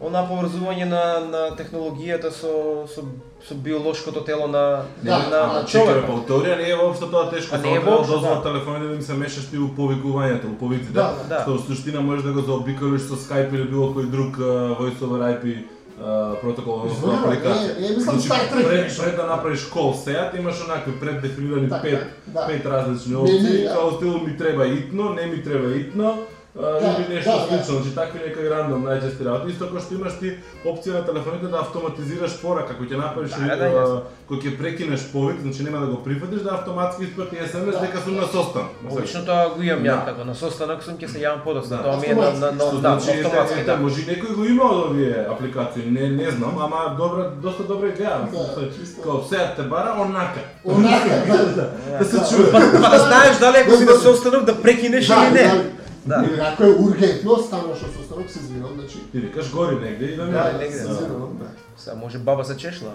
она 0.00 0.22
поврзување 0.28 0.84
на 0.84 1.20
на 1.20 1.42
технологијата 1.56 2.30
со 2.30 2.86
со 2.94 3.02
со 3.48 3.54
биолошкото 3.54 4.20
тело 4.24 4.46
на 4.48 4.82
Да, 5.02 5.18
на, 5.18 5.30
да, 5.30 5.46
на 5.46 5.62
Чекај, 5.64 5.86
човекот. 5.86 6.06
па 6.06 6.12
у 6.12 6.20
теорија 6.28 6.56
не 6.56 6.68
е 6.70 6.76
воопшто 6.76 7.06
тоа 7.10 7.30
тешко, 7.30 7.54
А 7.54 7.58
не 7.58 7.68
е 7.68 7.72
треба 7.72 7.90
воопшто, 7.90 8.12
дозвола 8.12 8.34
да. 8.34 8.42
телефоните 8.42 8.88
да 8.88 8.94
им 8.94 9.02
се 9.02 9.14
мешаш 9.14 9.46
ти 9.50 9.58
у 9.58 9.68
повикувањето, 9.68 10.44
у 10.52 10.58
повиците. 10.58 10.92
Да, 10.92 11.14
да. 11.28 11.40
Што 11.42 11.52
во 11.52 11.58
суштина 11.58 12.00
можеш 12.00 12.24
да 12.24 12.32
го 12.32 12.40
заобиколиш 12.40 13.02
со 13.02 13.16
Skype 13.16 13.54
или 13.54 13.64
било 13.68 13.92
кој 13.94 14.10
друг 14.10 14.36
а, 14.38 14.76
voice 14.76 15.00
over 15.00 15.20
IP 15.32 15.64
а, 16.02 16.34
протокол, 16.42 16.80
односно 16.84 17.12
апликација. 17.12 17.78
е, 17.78 17.86
е, 17.86 17.96
мислам 17.96 18.18
Значи, 18.20 18.28
Star 18.28 18.52
Trek 18.52 18.66
пред, 18.68 18.98
пред 18.98 19.16
да 19.16 19.26
направиш 19.26 19.64
кол 19.64 19.94
сеат, 19.94 20.34
имаш 20.36 20.64
онакви 20.64 21.00
преддефинирани 21.00 21.68
Така, 21.68 21.82
пет, 21.82 22.04
да. 22.26 22.46
пет 22.46 22.66
различни 22.66 23.14
опции, 23.16 23.40
не, 23.40 23.64
да. 23.64 23.74
као 23.74 23.90
стил 23.92 24.18
ми 24.18 24.36
треба 24.36 24.66
итно, 24.66 25.08
не 25.10 25.26
ми 25.26 25.42
треба 25.42 25.74
итно, 25.74 26.18
Да, 26.56 26.96
или 26.98 27.14
нешто 27.14 27.30
да, 27.30 27.36
да. 27.36 27.46
слично, 27.48 27.74
значи 27.74 27.94
такви 27.94 28.18
некои 28.26 28.48
рандом 28.50 28.84
најчести 28.86 29.24
работи. 29.24 29.52
Исто 29.52 29.66
како 29.68 29.80
што 29.80 29.94
имаш 29.94 30.14
ти 30.20 30.30
опција 30.64 30.92
на 30.98 31.02
телефоните 31.04 31.50
да 31.52 31.60
автоматизираш 31.60 32.40
порака, 32.40 32.72
кој 32.78 32.88
ќе 32.90 32.96
направиш 32.96 33.30
Да, 33.36 33.56
да, 33.56 34.02
кој 34.28 34.40
ќе 34.42 34.56
прекинеш 34.58 35.04
повик, 35.12 35.40
значи 35.44 35.62
нема 35.62 35.80
да 35.84 35.86
го 35.86 36.00
прифатиш, 36.04 36.40
да 36.42 36.54
автоматски 36.54 37.04
испрати 37.04 37.36
СМС 37.52 37.76
Да. 37.76 37.80
дека 37.80 38.00
сум 38.00 38.16
на 38.16 38.26
состан. 38.26 38.68
Обично 38.90 39.24
тоа 39.24 39.48
го 39.56 39.62
имам 39.62 39.84
ја 39.84 39.98
Да. 40.00 40.04
така, 40.04 40.24
на 40.24 40.34
состанок 40.34 40.82
сум 40.82 40.96
ќе 40.96 41.06
се 41.06 41.18
јавам 41.20 41.44
подоста. 41.44 41.76
Да. 41.76 41.82
Тоа 41.82 41.96
ми 42.00 42.06
е 42.06 42.14
на 42.14 42.30
на 42.32 42.50
на 42.52 42.64
да, 42.80 42.98
значи, 43.00 43.20
автоматски 43.20 43.64
да. 43.64 43.76
може 43.76 44.00
некој 44.02 44.34
го 44.34 44.44
има 44.44 44.64
од 44.64 44.90
овие 44.90 45.26
апликации, 45.30 45.90
не 45.90 46.08
не 46.08 46.30
знам, 46.30 46.56
ама 46.58 46.96
добра 46.96 47.30
доста 47.42 47.62
добра 47.62 47.86
идеја. 47.92 48.32
Да. 48.32 49.02
Као 49.02 49.22
сега 49.28 49.52
те 49.56 49.62
бара 49.62 49.92
онака. 50.00 50.40
Онака, 50.64 51.08
да, 51.28 51.38
да. 51.52 51.70
Да 51.98 52.04
се 52.04 52.16
чуе. 52.36 52.50
Па 52.52 52.60
па 52.82 52.90
да 52.90 52.98
знаеш 52.98 53.38
дали 53.38 53.56
ако 53.56 53.76
си 53.76 53.84
на 53.84 53.94
состанок 53.94 54.44
да 54.44 54.62
прекинеш 54.62 55.08
или 55.08 55.30
не. 55.32 55.75
Да. 56.06 56.24
Или 56.24 56.40
ако 56.42 56.62
е 56.62 56.70
ургентно, 56.70 57.36
стануваш 57.36 57.82
од 57.82 57.92
состанок, 57.92 58.30
се 58.30 58.38
извинам, 58.38 58.70
значи. 58.74 58.98
Ти 59.12 59.18
викаш 59.18 59.50
гори 59.52 59.74
негде 59.76 60.04
и 60.04 60.16
да 60.16 60.26
Да, 60.26 60.52
не. 60.52 60.58
негде, 60.58 60.76
се 60.78 60.84
да. 60.84 60.92
извинувам, 60.92 61.36
да. 61.36 61.44
Сега 61.76 61.96
може 61.96 62.18
баба 62.18 62.44
се 62.44 62.56
чешла. 62.56 62.88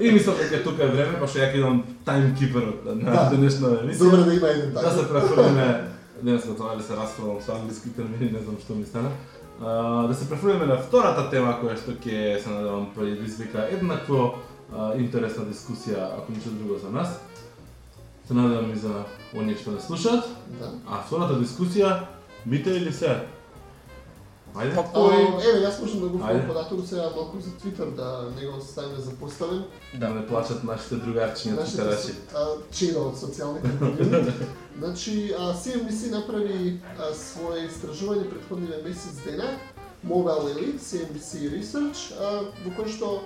И 0.00 0.12
мислам 0.12 0.34
дека 0.40 0.62
тука 0.64 0.84
е 0.84 0.88
време, 0.88 1.18
па 1.18 1.26
што 1.26 1.38
ја 1.38 1.54
идам 1.54 1.78
таймкиперот 2.04 2.84
на 2.86 2.94
Да. 3.12 3.28
денешна 3.30 3.68
емисија. 3.80 3.98
Добре 4.00 4.22
да 4.22 4.34
има 4.34 4.48
еден 4.48 4.72
Да 4.72 4.80
така. 4.80 4.90
се 4.92 5.08
префрлиме, 5.08 5.84
денеска 6.22 6.54
тоа 6.54 6.76
да 6.76 6.82
се 6.82 6.94
расправам 6.94 7.40
со 7.42 7.52
англиски 7.52 7.90
термини, 7.90 8.30
не 8.32 8.38
знам 8.38 8.56
што 8.60 8.74
ми 8.74 8.84
стана. 8.84 9.10
А, 9.60 10.06
да 10.06 10.14
се 10.14 10.28
префрлиме 10.30 10.66
на 10.66 10.76
втората 10.78 11.30
тема 11.30 11.58
која 11.62 11.74
што 11.76 11.90
ќе 11.92 12.38
се 12.38 12.48
надевам 12.50 12.90
предизвика 12.94 13.66
еднакво 13.70 14.34
а, 14.70 14.94
интересна 14.94 15.42
дискусија, 15.44 16.14
ако 16.18 16.32
ништо 16.32 16.50
друго 16.50 16.78
за 16.78 16.90
нас. 16.90 17.18
Се 18.28 18.34
надевам 18.34 18.72
и 18.72 18.76
за 18.76 19.04
оние 19.32 19.56
што 19.56 19.72
не 19.72 19.80
слушаат. 19.80 20.26
Да. 20.60 20.68
А 20.84 21.00
втората 21.00 21.38
дискусија, 21.40 21.94
бите 22.44 22.74
или 22.76 22.92
се? 22.92 23.14
Ајде. 24.52 24.74
Па 24.76 24.84
кој 24.92 25.22
еве, 25.44 25.62
јас 25.62 25.78
можам 25.80 26.02
да 26.02 26.10
го 26.12 26.18
податок 26.48 26.82
сега 26.84 27.08
малку 27.14 27.40
за 27.40 27.54
Твитер, 27.56 27.88
да 27.96 28.28
не 28.36 28.46
го 28.46 28.60
ставиме 28.60 29.00
за 29.00 29.14
поставен. 29.16 29.64
Да 29.94 30.10
не 30.12 30.26
плачат 30.26 30.64
нашите 30.64 31.00
другарчиња 31.06 31.64
твитерачи. 31.64 32.14
чеда 32.72 33.00
од 33.00 33.16
социјалните 33.16 33.80
медии. 33.80 34.32
Значи, 34.78 35.32
а, 35.38 35.54
CNBC 35.54 36.10
направи 36.10 36.80
а, 36.98 37.12
свое 37.14 37.64
истражување 37.66 38.28
претходниве 38.28 38.82
месец 38.84 39.24
дена, 39.24 39.56
Mobile 40.04 40.52
Elite, 40.52 40.78
CNBC 40.78 41.48
Research, 41.56 42.12
а, 42.20 42.44
во 42.64 42.76
кој 42.76 42.92
што 42.92 43.22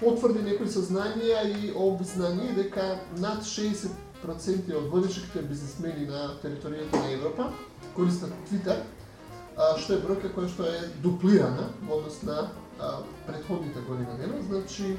потврди 0.00 0.42
некои 0.42 0.70
сознанија 0.70 1.44
и 1.46 1.72
обзнание 1.76 2.52
дека 2.56 2.96
над 3.22 3.44
60% 3.46 4.74
од 4.78 4.88
водечките 4.90 5.42
бизнесмени 5.46 6.06
на 6.06 6.34
територијата 6.42 6.98
на 6.98 7.12
Европа 7.12 7.48
користат 7.96 8.32
Twitter, 8.50 8.82
што 9.78 9.94
е 9.94 10.02
бројка 10.02 10.32
која 10.34 10.50
што 10.50 10.66
е 10.66 10.86
дуплирана 11.02 11.70
во 11.86 12.00
однос 12.00 12.22
на 12.22 12.38
а, 12.80 13.02
претходните 13.26 13.80
година 13.88 14.16
дена. 14.18 14.42
Значи, 14.48 14.96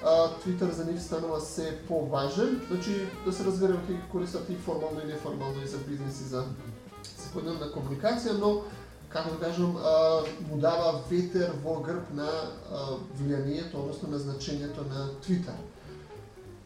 Твитер 0.00 0.68
Twitter 0.68 0.70
за 0.70 0.84
нив 0.84 1.02
станува 1.02 1.40
се 1.40 1.78
поважен, 1.88 2.60
значи 2.70 3.06
да 3.24 3.32
се 3.32 3.44
разбереме 3.44 3.80
ќе 3.88 3.98
користат 4.12 4.48
и 4.48 4.56
формално 4.56 5.00
и 5.04 5.12
неформално 5.12 5.62
и 5.62 5.68
за 5.68 5.76
бизнес 5.84 6.20
и 6.20 6.28
за 6.32 6.44
секојдневна 7.04 7.68
комуникација, 7.74 8.38
но 8.40 8.62
како 9.12 9.30
да 9.30 9.46
кажам, 9.46 9.76
му 10.50 10.56
дава 10.62 11.00
ветер 11.10 11.50
во 11.64 11.80
грб 11.82 12.12
на 12.14 12.28
влијанието, 13.18 13.74
односно 13.74 14.08
на 14.10 14.18
значењето 14.18 14.86
на 14.90 15.08
Twitter. 15.26 15.58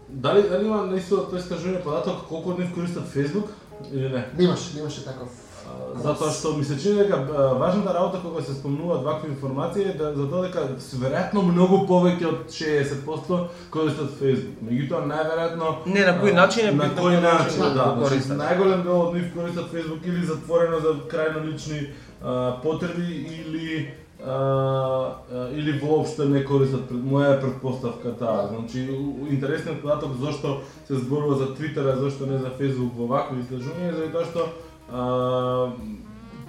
Дали, 0.08 0.42
дали 0.48 0.66
има 0.66 0.82
наистина 0.86 1.24
тој 1.30 1.40
истражување 1.40 1.80
податок 1.84 2.26
колку 2.28 2.52
од 2.52 2.58
нив 2.60 2.74
користат 2.74 3.08
Facebook 3.08 3.48
или 3.92 4.08
не? 4.12 4.26
Немаше, 4.38 4.76
немаше 4.76 5.04
таков. 5.04 5.32
А, 5.64 5.96
Затоа 6.02 6.28
што 6.30 6.52
ми 6.56 6.64
се 6.64 6.76
чини 6.76 6.98
дека 6.98 7.16
важната 7.56 7.94
работа 7.94 8.20
кога 8.22 8.42
се 8.42 8.52
спомнуваат 8.54 9.02
вакви 9.02 9.28
информации 9.30 9.82
е 9.82 9.94
да 9.96 10.12
за 10.14 10.28
тоа 10.28 10.42
дека 10.44 10.66
веројатно 11.00 11.42
многу 11.42 11.86
повеќе 11.88 12.26
од 12.28 12.52
60% 12.52 13.46
користат 13.70 14.10
Facebook. 14.20 14.60
Меѓутоа 14.68 15.06
најверојатно 15.08 15.72
Не, 15.86 16.04
на 16.04 16.18
кој 16.20 16.34
начин 16.34 16.68
е 16.68 16.72
на 16.72 16.90
кој 16.92 17.20
начин, 17.20 17.60
начин 17.64 17.74
да, 17.74 17.84
го 17.96 18.04
значи, 18.04 18.08
користат. 18.10 18.38
најголем 18.38 18.82
дел 18.84 19.00
од 19.00 19.14
нив 19.14 19.32
користат 19.34 19.72
Facebook 19.72 20.04
или 20.04 20.26
затворено 20.26 20.80
за 20.80 20.98
крајно 21.08 21.46
лични 21.48 21.86
а, 22.24 22.60
потреби 22.62 23.26
или 23.40 23.90
а, 24.26 25.12
или 25.54 25.78
воопшто 25.78 26.24
не 26.24 26.44
користат 26.44 26.88
пред 26.88 27.04
моја 27.04 27.36
е 27.36 27.40
предпоставка 27.40 28.16
таа. 28.16 28.48
Значи 28.48 28.88
у- 28.90 29.26
податок 29.82 30.16
зошто 30.20 30.60
се 30.86 30.94
зборува 30.94 31.36
за 31.36 31.54
Твитер, 31.54 31.84
а 31.86 31.96
зошто 31.96 32.26
не 32.26 32.38
за 32.38 32.50
Facebook 32.50 32.96
во 32.96 33.06
вакви 33.06 33.42
истражувања, 33.42 33.92
за 33.96 34.10
тоа 34.12 34.24
што 34.24 34.48
а, 34.92 35.72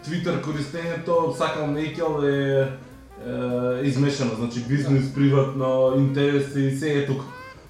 Твитер 0.05 0.41
користењето 0.41 1.35
сакам 1.37 1.73
на 1.73 1.81
е, 2.23 2.67
е 3.25 3.87
измешано, 3.87 4.35
значи 4.37 4.63
бизнес, 4.69 5.13
приватно, 5.13 5.93
интереси, 5.97 6.77
се 6.77 6.99
е 6.99 7.05
тука. 7.05 7.25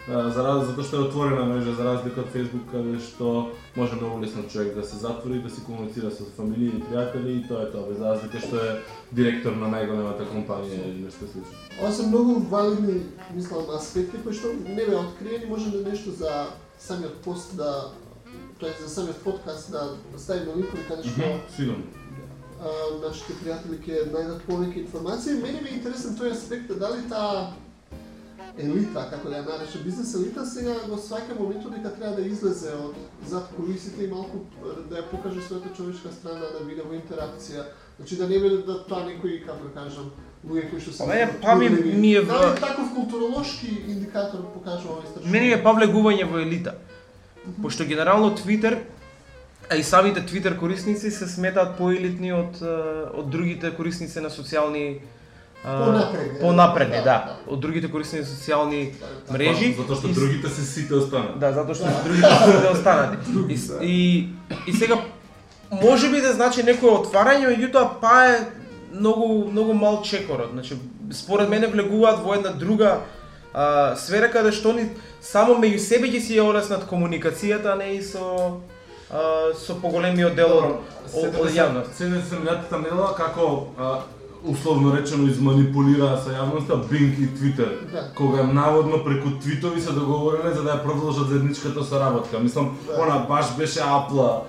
За 0.07 0.43
раз, 0.43 0.67
затоа 0.67 0.85
што 0.85 0.97
е 0.99 1.05
отворена 1.07 1.47
мрежа 1.49 1.71
за 1.73 1.83
разлика 1.83 2.21
од 2.21 2.27
Facebook 2.29 2.67
каде 2.69 2.99
што 3.01 3.29
може 3.75 3.97
многу 3.97 4.19
лесно 4.21 4.43
човек 4.45 4.75
да 4.75 4.83
се 4.85 4.99
затвори, 5.01 5.39
да 5.41 5.49
си 5.49 5.63
комуницира 5.65 6.11
со 6.13 6.27
фамилија 6.37 6.77
и 6.77 6.81
пријатели 6.85 7.33
и 7.33 7.47
тоа 7.47 7.63
е 7.65 7.71
тоа, 7.73 7.87
без 7.89 7.97
разлика 7.97 8.41
што 8.43 8.61
е 8.61 8.75
директор 9.17 9.57
на 9.57 9.71
најголемата 9.73 10.29
компанија 10.29 10.83
или 10.91 11.07
нешто 11.07 11.25
слично. 11.25 11.57
Ова 11.81 11.91
се 11.91 12.05
многу 12.05 12.37
валидни, 12.53 13.01
мислам, 13.33 13.65
аспекти 13.73 14.21
кои 14.21 14.37
што 14.37 14.53
не 14.53 14.85
беа 14.85 15.01
откриени, 15.01 15.49
може 15.49 15.73
да 15.73 15.81
нешто 15.89 16.13
за 16.13 16.53
самиот 16.77 17.17
пост 17.25 17.57
да 17.57 17.89
тоа 18.61 18.69
е 18.69 18.77
за 18.85 18.89
самиот 18.89 19.25
подкаст 19.25 19.71
да 19.71 19.89
ставиме 20.21 20.61
линкови 20.61 20.85
каде 20.87 21.09
што 21.09 21.33
Сигурно. 21.57 21.83
нашите 23.01 23.33
пријатели 23.41 23.81
ќе 23.81 24.05
најдат 24.13 24.45
повеќе 24.45 24.85
информации. 24.85 25.41
Мене 25.41 25.61
ми 25.61 25.69
е 25.73 25.77
интересен 25.81 26.13
тој 26.13 26.37
аспект 26.37 26.77
дали 26.77 27.09
таа 27.09 27.55
елита, 28.57 29.07
како 29.11 29.29
да 29.29 29.35
ја 29.41 29.45
нарече 29.45 29.79
бизнес 29.83 30.13
елита, 30.15 30.45
сега 30.45 30.73
го 30.89 30.95
сваќа 30.95 31.39
моментот 31.39 31.73
дека 31.75 31.91
треба 31.95 32.15
да 32.15 32.21
излезе 32.27 32.71
од 32.75 32.95
зад 33.27 33.49
кулисите 33.55 34.03
и 34.03 34.07
малку 34.07 34.45
да 34.89 35.01
ја 35.01 35.09
покаже 35.11 35.39
својата 35.41 35.75
човечка 35.77 36.11
страна, 36.11 36.47
да 36.59 36.65
биде 36.65 36.81
во 36.81 36.93
интеракција. 36.95 37.65
Значи 37.97 38.15
да 38.15 38.27
не 38.27 38.39
биде 38.39 38.57
да 38.67 38.83
тоа 38.87 39.05
некои, 39.05 39.41
како 39.45 39.67
да 39.67 39.73
кажам, 39.81 40.11
луѓе 40.47 40.69
кои 40.69 40.79
што 40.79 40.91
се 40.91 41.03
Па 41.03 41.07
мене, 41.07 41.29
па 41.41 41.55
ми- 41.55 42.15
е 42.15 42.21
Дали 42.21 42.59
таков 42.59 42.93
културолошки 42.95 43.67
индикатор 43.87 44.39
покажува 44.53 44.93
ова 44.93 45.03
истражување? 45.03 45.31
Мене 45.31 45.51
е 45.51 45.63
повлегување 45.63 46.25
во 46.31 46.39
елита. 46.39 46.75
Пошто 47.61 47.85
генерално 47.85 48.35
Твитер, 48.35 48.79
а 49.69 49.75
и 49.75 49.83
самите 49.83 50.25
Твитер 50.25 50.57
корисници 50.59 51.11
се 51.11 51.27
сметаат 51.27 51.77
поелитни 51.77 52.31
од 52.33 52.61
од 53.13 53.29
другите 53.29 53.71
корисници 53.75 54.19
на 54.21 54.29
социјални 54.29 54.99
Понапредни, 55.65 56.39
понапредни, 56.39 56.97
да, 56.97 57.03
да, 57.03 57.35
од 57.47 57.59
другите 57.59 57.89
корисници 57.89 58.21
на 58.21 58.29
социјални 58.29 58.81
мрежи. 59.33 59.71
Затоа 59.73 59.97
што 59.97 60.11
другите 60.13 60.49
се 60.53 60.61
сите 60.61 60.93
останат. 60.93 61.39
Да, 61.41 61.49
затоа 61.55 61.73
што 61.73 61.89
другите 62.05 62.29
се 62.29 62.59
да 62.65 62.71
останати. 62.71 63.17
И, 63.81 63.87
и, 63.89 64.29
и 64.67 64.73
сега 64.73 64.99
може 65.71 66.11
би 66.11 66.21
да 66.21 66.33
значи 66.33 66.61
некое 66.63 66.93
отварање, 66.99 67.49
меѓутоа 67.49 67.97
па 68.01 68.13
е 68.29 68.37
многу 68.93 69.49
многу 69.49 69.73
мал 69.73 70.01
чекорот. 70.03 70.53
Значи 70.53 70.77
според 71.11 71.49
мене 71.49 71.67
влегуваат 71.67 72.21
во 72.21 72.35
една 72.35 72.53
друга 72.53 72.99
а, 73.53 73.95
сфера 73.95 74.29
каде 74.31 74.51
што 74.51 74.73
ни 74.73 74.89
само 75.21 75.57
меѓу 75.57 75.81
себе 75.81 76.11
ќе 76.13 76.21
си 76.21 76.37
ја 76.37 76.45
олеснат 76.45 76.85
комуникацијата, 76.85 77.73
а 77.73 77.75
не 77.81 77.95
и 77.97 78.01
со 78.03 78.61
а, 79.09 79.53
со 79.57 79.81
поголемиот 79.81 80.35
дел 80.35 80.53
од 81.09 81.49
јавност. 81.49 81.97
Седете 81.97 82.29
се 82.29 82.39
минатата 82.39 82.77
недела 82.77 83.15
како 83.17 83.73
а, 83.79 83.97
условно 84.47 84.95
речено 84.97 85.27
изманипулираа 85.27 86.17
со 86.17 86.29
јавноста 86.29 86.77
Bing 86.89 87.13
и 87.19 87.27
Twitter, 87.37 87.69
Да. 87.91 88.11
кога 88.15 88.43
наводно 88.43 89.03
преку 89.03 89.29
твитови 89.41 89.81
се 89.81 89.91
договориле 89.91 90.53
за 90.53 90.63
да 90.63 90.69
ја 90.69 90.83
продолжат 90.83 91.27
заедничката 91.29 91.83
соработка. 91.83 92.39
Мислам, 92.39 92.77
Да. 92.87 93.01
она 93.03 93.25
баш 93.29 93.45
беше 93.57 93.79
апла, 93.79 94.43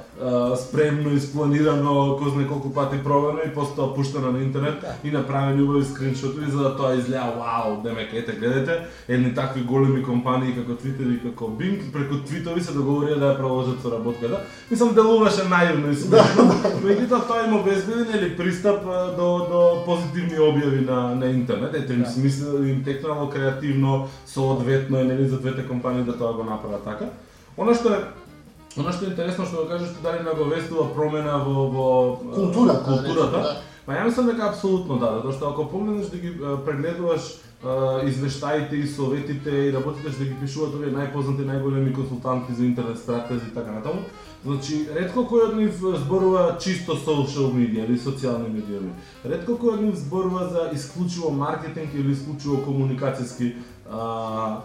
спремно, 0.57 1.11
испланирано, 1.16 2.16
кој 2.16 2.33
знае 2.33 2.46
колку 2.48 2.70
пати 2.70 2.96
пробано 3.05 3.40
и 3.44 3.50
после 3.55 3.74
тоа 3.76 3.94
пуштено 3.94 4.33
на 4.33 4.38
интернет 4.38 4.81
Да. 4.81 4.94
и 5.05 5.11
направени 5.11 5.62
убави 5.62 5.85
скриншотови 5.85 6.50
за 6.50 6.62
да 6.62 6.76
тоа 6.76 6.94
изгледа 6.96 7.33
вау, 7.37 7.83
демек 7.83 8.12
ете 8.12 8.33
гледате, 8.33 8.87
едни 9.09 9.35
такви 9.35 9.61
големи 9.62 10.02
компании 10.02 10.55
како 10.55 10.72
Twitter 10.72 11.14
и 11.14 11.20
како 11.22 11.44
Bing 11.44 11.92
преку 11.92 12.14
твитови 12.24 12.61
се 12.61 12.72
договорија 12.72 13.18
да 13.18 13.26
ја 13.35 13.37
продолжат 13.38 13.83
соработката. 13.83 14.40
Мислам 14.70 14.94
делуваше 14.94 15.44
наивно 15.48 15.90
и 15.90 15.96
смешно, 15.96 16.44
меѓутоа 16.85 17.26
тоа 17.29 17.44
им 17.46 17.57
обезбеди 17.61 18.09
нели 18.12 18.37
пристап 18.37 18.85
до 19.16 19.29
до 19.50 19.83
позитивни 19.87 20.38
објави 20.38 20.87
на 20.87 21.14
на 21.14 21.26
интернет. 21.26 21.74
Ете 21.74 21.92
им 21.92 22.02
Да. 22.02 22.11
смисла 22.11 22.68
им 22.68 22.85
текнало 22.85 23.29
креативно, 23.31 24.09
соодветно 24.26 24.98
е 24.98 25.05
нели 25.05 25.29
за 25.29 25.40
двете 25.40 25.66
компании 25.68 26.05
да 26.05 26.18
тоа 26.18 26.33
го 26.33 26.44
направат 26.44 26.85
така. 26.85 27.05
Она 27.59 27.74
што 27.74 27.88
е 27.94 27.98
Оно 28.77 28.93
што 28.93 29.07
е 29.07 29.11
интересно 29.11 29.47
што 29.47 29.62
го 29.62 29.69
кажеш 29.69 29.89
ти 29.95 30.03
дали 30.03 30.23
наговестува 30.23 30.93
промена 30.95 31.39
во 31.45 31.69
во 31.71 31.89
а, 32.12 32.35
Културата, 32.35 33.01
да. 33.33 33.57
Па 33.87 33.95
ја 33.95 34.05
мислам 34.05 34.27
дека 34.27 34.51
апсолутно 34.51 34.99
да, 34.99 35.17
затоа 35.17 35.33
што 35.33 35.51
ако 35.51 35.69
погледнеш 35.71 36.11
да 36.11 36.19
ги 36.19 36.33
прегледуваш 36.67 37.35
извештаите 38.05 38.77
и 38.77 38.87
советите 38.87 39.51
и 39.51 39.73
работите 39.73 40.12
што 40.12 40.25
ги 40.25 40.37
пишуваат 40.41 40.75
овие 40.77 40.93
најпознати 40.93 41.47
најголеми 41.49 41.95
консултанти 41.95 42.53
за 42.53 42.65
интернет 42.67 42.99
стратези 42.99 43.49
и 43.49 43.55
така 43.55 43.73
натаму, 43.73 44.05
Значи, 44.47 44.85
ретко 44.95 45.25
кој 45.27 45.49
од 45.49 45.55
нив 45.59 45.81
зборува 46.05 46.43
чисто 46.62 46.95
social 47.01 47.49
медија 47.55 47.87
или 47.89 47.97
социјални 47.99 48.53
медиуми. 48.53 48.93
Ретко 49.27 49.57
кој 49.59 49.73
од 49.73 49.83
нив 49.83 49.97
зборува 49.99 50.47
за 50.53 50.69
исклучиво 50.77 51.33
маркетинг 51.35 51.95
или 51.95 52.12
исклучиво 52.15 52.61
комуникацијски 52.67 53.49
а, 53.91 54.61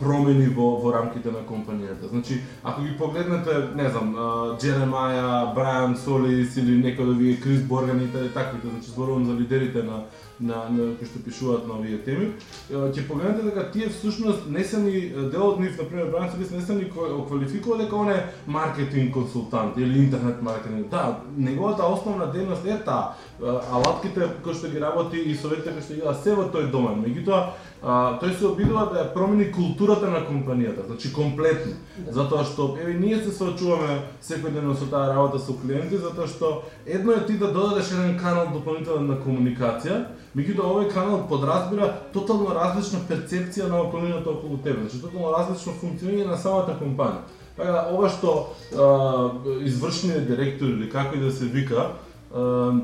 промени 0.00 0.46
во, 0.48 0.76
во 0.80 0.92
рамките 0.92 1.30
на 1.30 1.42
компанијата. 1.48 2.08
Значи, 2.08 2.40
ако 2.62 2.82
ги 2.82 2.96
погледнете, 2.98 3.74
не 3.74 3.88
знам, 3.90 4.14
Джеремаја, 4.60 5.54
Брајан 5.56 5.96
Солис 5.96 6.56
или 6.56 6.78
некој 6.82 7.02
од 7.02 7.16
овие 7.16 7.40
Крис 7.40 7.62
Борган 7.62 8.00
и 8.00 8.08
таквите, 8.34 8.68
значи 8.68 8.90
зборувам 8.90 9.26
за 9.26 9.34
лидерите 9.34 9.82
на 9.82 10.04
на, 10.40 10.68
на 10.70 10.90
кои 10.98 11.08
што 11.08 11.22
пишуваат 11.24 11.66
на 11.68 11.78
овие 11.78 11.98
теми, 12.04 12.28
ќе 12.68 13.04
погледнете 13.08 13.46
дека 13.48 13.70
тие 13.72 13.88
всушност 13.88 14.48
не 14.52 14.64
се 14.64 14.80
ни 14.82 14.92
дел 15.32 15.46
од 15.48 15.60
нив, 15.60 15.78
на 15.78 15.88
пример 15.88 16.10
Брайан 16.12 16.30
Солис 16.32 16.50
не 16.50 16.60
се 16.60 16.74
ни 16.74 16.90
квалификува 16.90 17.78
дека 17.78 17.96
он 17.96 18.10
е 18.12 18.24
маркетинг 18.46 19.14
консултант 19.14 19.78
или 19.78 19.98
интернет 19.98 20.42
маркетинг. 20.42 20.90
Да, 20.90 21.22
неговата 21.36 21.86
основна 21.86 22.28
дејност 22.32 22.66
е 22.66 22.78
таа. 22.84 23.16
Алатките 23.40 24.28
кои 24.44 24.54
што 24.54 24.68
ги 24.68 24.80
работи 24.80 25.16
и 25.16 25.34
советите 25.34 25.72
кои 25.72 25.82
што 25.82 25.94
ги 25.94 26.04
дава 26.04 26.14
се 26.14 26.36
во 26.36 26.50
тој 26.52 26.70
домен. 26.70 27.00
Меѓутоа, 27.00 27.56
а, 27.86 28.18
тој 28.18 28.32
се 28.34 28.46
обидува 28.48 28.88
да 28.90 28.98
ја 28.98 29.12
промени 29.14 29.44
културата 29.54 30.08
на 30.10 30.24
компанијата, 30.26 30.86
значи 30.88 31.12
комплетно. 31.14 31.76
Затоа 32.10 32.42
што 32.44 32.74
еве 32.82 32.96
ние 32.98 33.20
се 33.22 33.30
соочуваме 33.30 34.00
секојдневно 34.18 34.74
со 34.74 34.88
таа 34.90 35.14
работа 35.14 35.38
со 35.38 35.54
клиенти, 35.54 36.00
затоа 36.02 36.26
што 36.26 36.50
едно 36.84 37.14
е 37.14 37.22
ти 37.26 37.38
да 37.38 37.52
додадеш 37.52 37.92
еден 37.94 38.18
канал 38.18 38.50
дополнителен 38.50 39.06
на 39.06 39.20
комуникација, 39.22 40.02
меѓутоа 40.34 40.66
овој 40.66 40.90
канал 40.90 41.28
подразбира 41.30 41.92
тотално 42.12 42.58
различна 42.58 43.04
перцепција 43.06 43.70
на 43.70 43.80
околината 43.86 44.34
околу 44.34 44.58
тебе, 44.58 44.82
значи 44.82 45.00
тотално 45.00 45.30
различно 45.38 45.78
функционирање 45.78 46.26
на 46.26 46.36
самата 46.36 46.74
компанија. 46.82 47.22
Така 47.56 47.72
да, 47.72 47.86
ова 47.94 48.10
што 48.10 48.32
а, 48.74 49.30
извршниот 49.62 50.26
директор 50.26 50.66
или 50.74 50.90
како 50.90 51.14
и 51.14 51.22
да 51.22 51.30
се 51.30 51.46
вика, 51.46 51.92
а, 52.34 52.74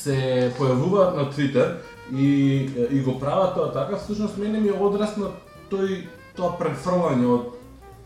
се 0.00 0.50
појавуваат 0.58 1.16
на 1.16 1.28
Твитер 1.30 1.76
и, 2.12 2.70
и 2.90 3.00
го 3.00 3.18
прават 3.20 3.54
тоа 3.54 3.72
така, 3.72 3.96
всушност 3.96 4.38
мене 4.38 4.60
ми 4.60 4.70
одрас 4.70 5.16
на 5.20 5.32
тој 5.70 6.04
тоа 6.36 6.56
префрлање 6.58 7.26
од 7.28 7.56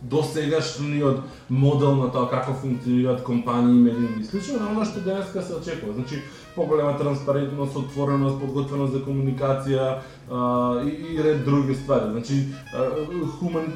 досегашниот 0.04 1.20
модел 1.48 1.94
на 1.96 2.10
тоа 2.12 2.28
како 2.28 2.54
функционираат 2.60 3.22
компании, 3.24 3.80
медиуми 3.80 4.20
и 4.20 4.24
слично, 4.24 4.58
на 4.60 4.70
она 4.70 4.84
што 4.84 5.00
денеска 5.00 5.42
се 5.42 5.54
очекува. 5.56 5.94
Значи, 5.94 6.20
поголема 6.54 6.98
транспарентност, 6.98 7.76
отвореност, 7.76 8.40
подготвеност 8.40 8.92
за 8.92 9.00
комуникација 9.04 9.86
а, 10.30 10.82
и, 10.84 11.14
и 11.14 11.22
ред 11.24 11.44
други 11.44 11.74
ствари. 11.74 12.10
Значи, 12.12 12.40
а, 12.74 12.90
хуман, 13.38 13.70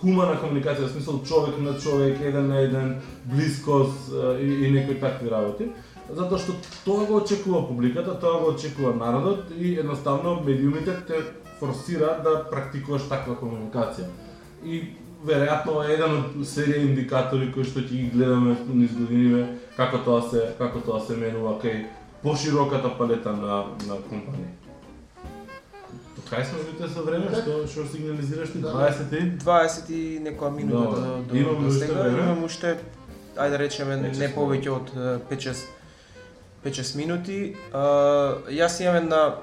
хумана 0.00 0.36
комуникација, 0.42 0.84
во 0.84 0.92
смисол 0.92 1.22
човек 1.24 1.56
на 1.58 1.78
човек, 1.78 2.20
еден 2.20 2.48
на 2.52 2.60
еден, 2.60 2.98
близкост 3.24 4.12
а, 4.12 4.36
и, 4.36 4.66
и 4.66 4.70
некои 4.70 5.00
такви 5.00 5.30
работи 5.30 5.72
затоа 6.16 6.38
што 6.38 6.56
тоа 6.84 7.06
го 7.06 7.20
очекува 7.20 7.66
публиката, 7.68 8.14
тоа 8.20 8.40
го 8.40 8.54
очекува 8.54 8.94
народот 8.94 9.52
и 9.58 9.78
едноставно 9.78 10.40
медиумите 10.46 10.96
те 11.06 11.22
форсираат 11.60 12.22
да 12.24 12.34
практикуваш 12.50 13.08
таква 13.08 13.36
комуникација. 13.36 14.08
И 14.64 14.82
веројатно 15.26 15.82
е 15.84 15.94
еден 15.94 16.16
од 16.18 16.46
серија 16.48 16.84
индикатори 16.88 17.50
кои 17.52 17.64
што 17.64 17.84
ќе 17.84 17.96
ги 17.96 18.10
гледаме 18.14 18.56
низ 18.72 18.94
годиниве 18.96 19.42
како 19.76 20.00
тоа 20.04 20.22
се 20.30 20.46
како 20.58 20.80
тоа 20.84 21.00
се 21.04 21.16
менува 21.20 21.58
кај 21.62 21.84
пошироката 22.22 22.90
палета 22.98 23.32
на 23.32 23.64
на 23.88 24.00
компании. 24.08 24.48
Кај 26.30 26.44
сме 26.46 26.62
вите 26.62 26.88
со 26.88 27.02
време 27.02 27.28
што 27.34 27.66
што 27.66 27.84
сигнализираш 27.90 28.52
ти? 28.54 28.62
20 28.62 29.14
и? 29.18 29.22
20 29.44 29.90
и 29.90 30.02
некоја 30.24 30.50
минута 30.54 31.00
до 31.00 31.22
до 31.28 31.36
Имаме 31.36 31.68
уште 31.68 31.86
време? 31.92 32.22
Имам 32.22 32.44
уште 32.44 32.78
ајде 33.36 33.50
да 33.50 33.58
речеме 33.58 33.96
не 33.96 34.28
повеќе 34.34 34.70
од 34.70 34.92
5-6 35.30 35.79
5-6 36.64 36.96
минути. 36.96 37.56
А, 37.72 38.36
јас 38.48 38.80
имам 38.82 38.96
една 38.96 39.34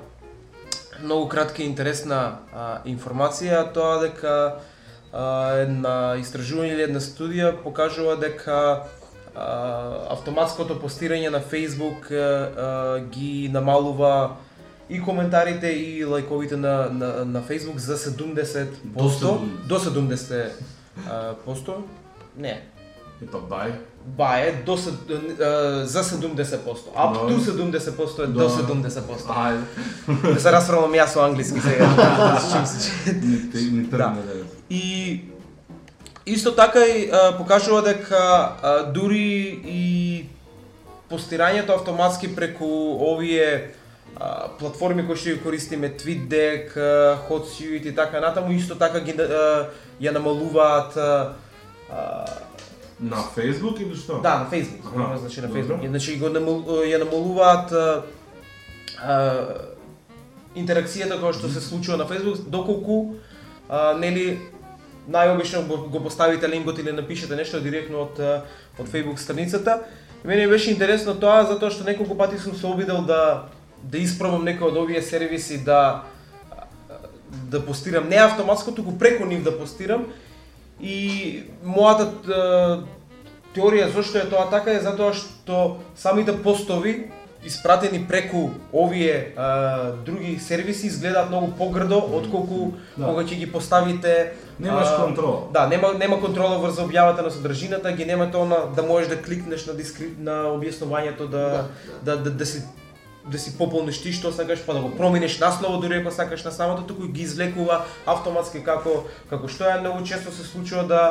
многу 1.04 1.28
кратка 1.30 1.64
и 1.64 1.66
интересна 1.66 2.40
а, 2.54 2.82
информација, 2.86 3.66
тоа 3.74 4.00
дека 4.06 4.34
а, 5.12 5.26
една 5.64 6.16
истражување 6.22 6.74
или 6.74 6.88
една 6.88 7.02
студија 7.02 7.54
покажува 7.64 8.16
дека 8.22 8.60
а, 8.60 9.48
автоматското 10.14 10.80
постирање 10.82 11.30
на 11.34 11.42
Facebook 11.42 12.12
а, 12.12 12.24
а, 12.24 13.00
ги 13.00 13.50
намалува 13.54 14.38
и 14.90 15.02
коментарите 15.04 15.68
и 15.74 16.06
лајковите 16.06 16.56
на, 16.56 16.90
на, 16.90 17.26
на 17.26 17.44
Facebook 17.44 17.78
за 17.78 17.98
70%. 17.98 18.68
До 18.84 19.10
70. 19.10 19.68
До 19.68 19.80
70%. 19.80 20.50
а, 21.10 21.36
посто? 21.46 21.84
Не, 22.38 22.62
Ето 23.22 23.42
бај. 23.50 23.74
Ба 24.08 24.38
е 24.38 24.52
до 24.66 24.78
се- 24.78 24.90
за 25.86 26.04
70%. 26.04 26.94
Up 26.96 27.14
Да. 27.14 27.20
to 27.28 27.40
70% 27.40 28.24
е 28.24 28.28
Да. 28.28 28.34
до 28.34 28.50
70%. 28.50 29.28
Ајде. 29.28 29.64
Да 30.34 30.40
се 30.40 30.52
расправам 30.52 30.92
јас 30.92 31.08
со 31.08 31.20
англиски 31.22 31.60
сега. 31.60 31.88
Ни 33.72 33.90
тргне 33.90 34.22
да. 34.24 34.34
И 34.70 35.22
исто 36.26 36.52
така 36.52 36.80
и 36.82 37.10
покажува 37.38 37.82
дека 37.82 38.52
дури 38.94 39.28
и 39.66 40.26
постирањето 41.12 41.70
автоматски 41.72 42.36
преку 42.36 42.66
овие 43.04 43.72
платформи 44.60 45.06
кои 45.08 45.16
што 45.16 45.30
ги 45.30 45.40
користиме 45.40 45.90
TweetDeck, 45.92 46.74
Hotsuite 47.30 47.86
и 47.86 47.96
така 47.96 48.20
натаму 48.20 48.52
исто 48.52 48.76
така 48.76 49.00
ги 49.00 49.14
ја 50.02 50.12
намалуваат 50.12 50.96
На 53.00 53.22
Facebook 53.36 53.80
или 53.80 53.96
што? 53.96 54.20
Да, 54.24 54.40
на 54.40 54.50
Facebook, 54.50 54.88
Аха, 54.88 55.04
Аха, 55.04 55.18
значи 55.18 55.42
на. 55.42 55.48
Facebook. 55.48 55.86
И, 55.86 55.88
Значи 55.88 56.18
го 56.18 56.30
намал, 56.30 56.64
ја 56.82 56.98
намалуваат 56.98 57.72
а, 57.72 58.04
а, 59.02 59.18
интеракцијата 60.56 61.20
која 61.22 61.34
што 61.38 61.50
се 61.50 61.62
случува 61.62 61.98
на 61.98 62.08
Facebook, 62.10 62.50
доколку 62.50 63.16
а, 63.70 63.94
нели 63.94 64.40
најобично 65.08 65.62
го, 65.68 66.04
поставите 66.04 66.50
линкот 66.50 66.80
или 66.80 66.92
напишете 66.92 67.36
нешто 67.36 67.62
директно 67.62 68.08
од 68.10 68.20
од 68.80 68.88
Facebook 68.90 69.18
страницата. 69.18 69.84
И 70.24 70.28
мене 70.28 70.48
беше 70.48 70.72
интересно 70.72 71.14
тоа 71.14 71.46
затоа 71.46 71.70
што 71.70 71.86
неколку 71.86 72.18
пати 72.18 72.38
сум 72.38 72.56
се 72.56 72.66
обидел 72.68 73.06
да 73.06 73.50
да 73.84 73.98
испробам 73.98 74.44
некој 74.46 74.72
од 74.72 74.78
овие 74.78 75.02
сервиси 75.02 75.64
да 75.64 76.04
да 77.30 77.66
постирам 77.66 78.10
не 78.10 78.16
автоматско, 78.16 78.72
туку 78.72 78.98
преку 78.98 79.26
нив 79.26 79.44
да 79.44 79.58
постирам 79.60 80.08
и 80.82 81.44
мојата 81.66 82.84
теорија 83.56 83.92
зошто 83.94 84.18
е 84.18 84.30
тоа 84.30 84.50
така 84.50 84.72
е 84.72 84.84
затоа 84.86 85.14
што 85.14 85.78
самите 85.96 86.36
постови 86.44 87.12
испратени 87.46 88.06
преку 88.08 88.50
овие 88.74 89.14
е, 89.14 89.34
други 90.06 90.40
сервиси 90.40 90.88
изгледаат 90.88 91.30
многу 91.30 91.52
погрдо 91.58 91.98
отколку 91.98 92.74
Да. 92.98 93.06
кога 93.06 93.24
ќе 93.24 93.36
ги 93.38 93.52
поставите 93.52 94.34
Немаш 94.60 94.88
а, 94.90 95.04
контрола. 95.06 95.42
Да, 95.54 95.68
нема 95.68 95.94
нема 95.94 96.20
контрола 96.20 96.58
врз 96.58 96.80
објавата 96.82 97.22
на 97.22 97.32
содржината, 97.32 97.92
ги 97.92 98.06
немате 98.06 98.38
она 98.38 98.58
да 98.76 98.84
можеш 98.84 99.10
да 99.10 99.22
кликнеш 99.22 99.66
на 99.66 99.74
дискрип 99.74 100.18
на 100.20 100.50
објаснувањето 100.50 101.30
да 101.30 101.66
да 102.02 102.18
да, 102.18 102.30
да 102.32 102.46
си 102.46 102.62
да 103.32 103.40
си 103.40 103.58
пополниш 103.58 104.02
ти 104.02 104.12
што 104.14 104.32
сакаш, 104.32 104.64
па 104.66 104.74
да 104.74 104.82
го 104.82 104.92
промениш 104.96 105.40
наслово 105.40 105.82
дури 105.82 106.00
ако 106.00 106.12
сакаш 106.12 106.44
на 106.44 106.52
самото, 106.52 106.88
туку 106.88 107.08
ги 107.08 107.22
извлекува 107.22 107.84
автоматски 108.06 108.64
како 108.64 109.04
како 109.30 109.48
што 109.48 109.68
е 109.68 109.80
многу 109.80 110.04
често 110.04 110.32
се 110.32 110.44
случува 110.44 110.84
да 110.84 111.02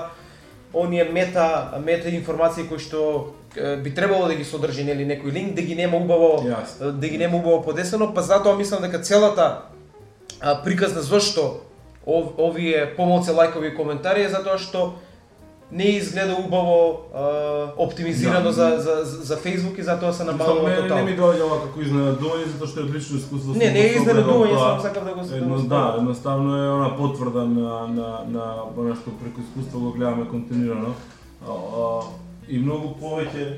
оние 0.74 1.04
мета 1.04 1.78
мета 1.84 2.08
информации 2.08 2.68
кои 2.68 2.78
што 2.78 3.32
е, 3.56 3.76
би 3.76 3.94
требало 3.94 4.26
да 4.26 4.34
ги 4.34 4.44
содржи 4.44 4.84
нели 4.84 5.06
некој 5.06 5.32
линк 5.32 5.54
да 5.54 5.62
ги 5.62 5.74
нема 5.74 5.96
убаво 5.96 6.44
Јасно. 6.44 6.90
да 6.92 7.08
ги 7.08 7.18
нема 7.18 7.36
убаво 7.36 7.62
подесено, 7.62 8.14
па 8.14 8.22
затоа 8.22 8.56
мислам 8.56 8.82
дека 8.82 9.00
целата 9.00 9.62
а, 10.40 10.62
приказна 10.62 11.02
зошто 11.02 11.60
ов, 12.06 12.32
овие 12.38 12.94
помалце 12.96 13.32
лајкови 13.32 13.72
и 13.72 13.76
коментари 13.76 14.24
е 14.24 14.28
затоа 14.28 14.58
што 14.58 14.94
не 15.72 15.84
изгледа 15.84 16.36
убаво 16.46 17.00
а, 17.14 17.72
оптимизирано 17.76 18.44
Да. 18.44 18.52
за, 18.52 18.76
за, 18.78 19.04
за, 19.04 19.36
Facebook 19.36 19.78
и 19.78 19.82
затоа 19.82 20.12
се 20.12 20.24
намалува 20.24 20.68
не, 20.68 20.76
не 20.76 20.82
тотално. 20.82 21.04
ми 21.04 21.16
доаѓа 21.18 21.42
ова 21.42 21.60
како 21.66 21.80
изненадување 21.80 22.46
затоа 22.52 22.68
што 22.68 22.80
е 22.80 22.84
одлично 22.84 23.18
искуство. 23.18 23.52
Не, 23.52 23.70
не 23.70 23.86
е 23.86 23.92
го 23.94 24.04
изненадување, 24.04 24.58
само 24.58 24.82
сакав 24.82 25.04
да 25.04 25.14
го 25.14 25.20
да 25.20 25.36
Едно, 25.36 25.56
да, 25.58 25.94
едноставно 25.98 26.56
е 26.56 26.68
она 26.70 26.96
потврда 26.96 27.44
на 27.44 27.86
на 27.86 28.08
на 28.30 28.44
она 28.76 28.94
што 28.94 29.10
преку 29.18 29.40
искуство 29.40 29.80
го 29.80 29.92
гледаме 29.92 30.28
континуирано. 30.28 30.94
А, 31.46 31.50
а, 31.50 32.02
и 32.48 32.58
многу 32.58 32.94
повеќе 33.02 33.56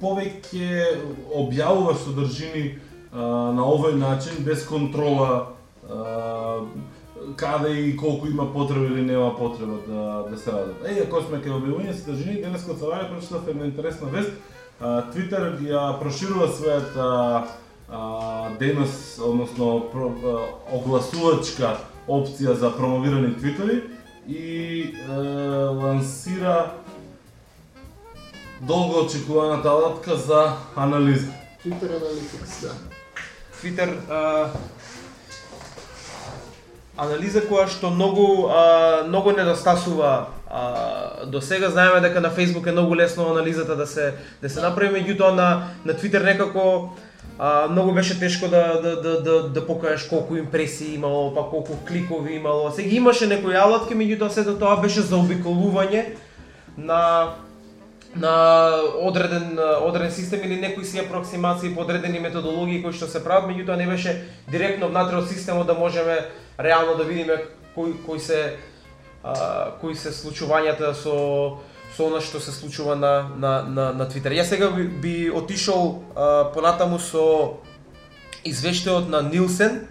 повеќе 0.00 0.96
објавуваш 1.36 2.06
содржини 2.06 2.64
а, 3.12 3.52
на 3.52 3.66
овој 3.68 3.98
начин 4.00 4.40
без 4.44 4.64
контрола 4.64 5.52
а, 5.84 6.64
каде 7.36 7.72
и 7.72 7.96
колку 7.96 8.26
има 8.26 8.52
потреба 8.52 8.84
или 8.84 9.02
нема 9.02 9.36
потреба 9.36 9.78
да, 9.88 10.24
да 10.30 10.38
се 10.38 10.52
радат. 10.52 10.84
Е, 10.86 11.02
ако 11.06 11.22
сме 11.22 11.40
кај 11.44 11.56
објавување 11.58 11.94
сите 11.94 12.16
жени, 12.16 12.42
денес 12.42 12.64
кога 12.64 12.78
Саваја 12.80 13.10
прочитав 13.10 13.48
една 13.48 13.68
интересна 13.68 14.08
вест, 14.08 14.32
а, 14.80 15.02
Твитер 15.12 15.60
ја 15.60 15.98
проширува 16.00 16.48
својата 16.48 17.06
а, 17.90 18.50
денес, 18.58 19.18
односно 19.18 19.90
про, 19.92 20.10
а, 20.10 20.36
огласувачка 20.76 21.76
опција 22.08 22.56
за 22.58 22.70
промовирани 22.76 23.34
твитери 23.38 23.82
и 24.28 24.82
е, 24.82 25.12
лансира 25.82 26.70
долго 28.60 29.04
очекуваната 29.04 29.68
алатка 29.68 30.16
за 30.16 30.52
анализа. 30.76 31.28
Twitter 31.64 31.90
Analytics, 32.00 32.62
да. 32.62 32.72
Твитер 33.60 33.98
а, 34.10 34.50
анализа 36.96 37.42
која 37.46 37.68
што 37.68 37.90
многу 37.90 38.48
а, 38.48 39.04
многу 39.08 39.32
недостасува 39.32 40.26
а, 40.50 41.24
до 41.26 41.40
сега 41.40 41.70
знаеме 41.70 42.00
дека 42.00 42.20
на 42.20 42.30
Facebook 42.30 42.66
е 42.68 42.72
многу 42.72 42.96
лесно 42.96 43.30
анализата 43.30 43.76
да 43.76 43.86
се 43.86 44.14
да 44.42 44.50
се 44.50 44.60
направи 44.60 44.94
меѓутоа 44.98 45.30
на 45.34 45.68
на 45.84 45.94
Твитер 45.94 46.22
некако 46.22 46.96
а, 47.38 47.68
многу 47.68 47.92
беше 47.92 48.18
тешко 48.18 48.48
да 48.48 48.80
да 48.82 49.00
да 49.02 49.22
да, 49.22 49.48
да 49.48 49.66
покажеш 49.66 50.08
колку 50.08 50.36
импресии 50.36 50.94
имало, 50.94 51.34
па 51.34 51.42
колку 51.42 51.76
кликови 51.86 52.34
имало. 52.34 52.70
Сега 52.70 52.88
имаше 52.88 53.26
некои 53.26 53.54
алатки, 53.54 53.94
меѓутоа 53.94 54.28
сето 54.28 54.58
тоа 54.58 54.80
беше 54.80 55.00
заобиколување 55.00 56.04
на 56.78 57.32
на 58.16 58.70
одреден 58.98 59.58
одреден 59.82 60.10
систем 60.10 60.40
или 60.44 60.60
некои 60.60 60.84
си 60.84 60.98
апроксимации 60.98 61.74
по 61.74 61.80
одредени 61.80 62.18
методологии 62.18 62.82
кои 62.82 62.92
што 62.92 63.06
се 63.06 63.22
прават, 63.24 63.46
меѓутоа 63.46 63.76
не 63.78 63.86
беше 63.86 64.26
директно 64.50 64.88
внатре 64.90 65.16
од 65.16 65.28
системот 65.30 65.66
да 65.66 65.74
можеме 65.74 66.26
реално 66.58 66.96
да 66.98 67.04
видиме 67.04 67.38
кои 67.74 67.94
кои 68.06 68.20
се 68.20 68.56
а, 69.22 69.78
кои 69.80 69.94
се 69.94 70.10
случувањата 70.10 70.90
со 70.94 71.58
со 71.94 72.06
она 72.06 72.20
што 72.20 72.40
се 72.40 72.50
случува 72.50 72.96
на 72.96 73.30
на 73.36 73.62
на, 73.62 73.92
на 73.92 74.08
Твитер. 74.08 74.32
Јас 74.32 74.50
сега 74.50 74.70
би, 74.70 74.84
би 74.84 75.30
отишол 75.30 76.02
а, 76.16 76.50
понатаму 76.50 76.98
со 76.98 77.62
извештајот 78.44 79.06
на 79.06 79.22
Нилсен 79.22 79.86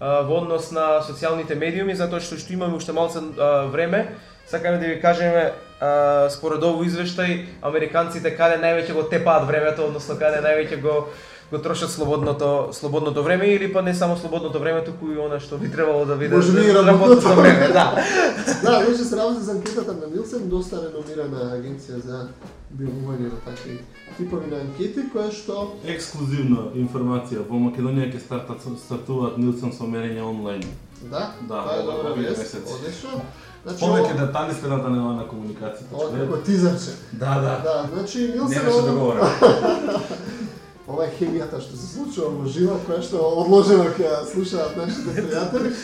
а, 0.00 0.22
во 0.26 0.42
однос 0.42 0.72
на 0.74 1.06
социјалните 1.06 1.54
медиуми 1.54 1.94
затоа 1.94 2.18
што 2.18 2.34
што 2.34 2.52
имаме 2.52 2.74
уште 2.74 2.92
малку 2.92 3.22
време 3.70 4.16
сакаме 4.50 4.78
да 4.78 4.86
ви 4.86 5.00
кажеме 5.00 5.52
според 6.30 6.62
овој 6.62 6.90
извештај 6.90 7.36
американците 7.64 8.34
каде 8.36 8.60
највеќе 8.60 8.92
го 8.92 9.02
тепаат 9.08 9.46
времето, 9.48 9.88
односно 9.88 10.16
каде 10.20 10.42
највеќе 10.44 10.80
го 10.82 10.96
го 11.50 11.58
трошат 11.58 11.90
слободното 11.90 12.68
слободното 12.72 13.22
време 13.22 13.46
или 13.46 13.72
па 13.72 13.82
не 13.82 13.94
само 13.94 14.16
слободното 14.16 14.58
време, 14.58 14.84
туку 14.84 15.10
и 15.10 15.18
она 15.18 15.40
што 15.40 15.58
би 15.58 15.70
требало 15.70 16.04
да 16.06 16.16
биде 16.16 16.36
Може 16.36 16.52
би 16.52 16.60
и 16.60 16.74
работното 16.74 17.34
време, 17.34 17.68
да. 17.68 18.04
Да, 18.62 18.78
вече 18.78 19.04
се 19.04 19.16
работи 19.16 19.40
за 19.40 19.52
анкетата 19.52 19.92
на 19.92 20.06
Нилсен, 20.14 20.48
доста 20.48 20.78
реномирана 20.78 21.58
агенција 21.58 21.98
за 21.98 22.28
објавување 22.70 23.32
на 23.34 23.40
такви 23.44 23.80
типови 24.16 24.46
на 24.50 24.60
анкети, 24.62 25.08
која 25.10 25.32
што 25.34 25.74
Ексклузивна 25.84 26.70
информација, 26.78 27.42
во 27.48 27.58
Македонија 27.58 28.12
ќе 28.14 28.22
стартат 28.22 28.62
стартуваат 28.86 29.38
Нилсен 29.38 29.74
со 29.74 29.90
мерење 29.90 30.22
онлайн. 30.22 30.62
Да, 31.02 31.32
Да, 31.48 31.64
тоа 31.64 31.80
е 31.80 31.82
добра 31.82 32.14
вест, 32.14 32.38
месеци. 32.38 33.18
Значи, 33.64 33.84
Повеќе 33.84 34.14
ова- 34.14 34.26
детали 34.26 34.54
следната 34.54 34.88
на 34.90 35.24
комуникацијата. 35.28 35.92
ова 35.92 36.18
како 36.18 36.36
тизерче. 36.36 36.90
Да, 37.12 37.34
да. 37.40 37.60
Да, 37.64 37.88
значи 37.94 38.18
Не 38.28 38.44
беше 38.48 38.68
ова, 38.70 38.82
договорено. 38.92 39.26
ова 40.88 41.04
е 41.04 41.12
хемијата 41.20 41.60
што 41.60 41.76
се 41.76 41.86
случува 41.94 42.30
во 42.30 42.46
жива, 42.48 42.78
која 42.88 43.02
што 43.02 43.16
одложено 43.20 43.84
ќе 43.98 44.24
слушаат 44.32 44.76
нашите 44.76 45.10
пријатели. 45.12 45.74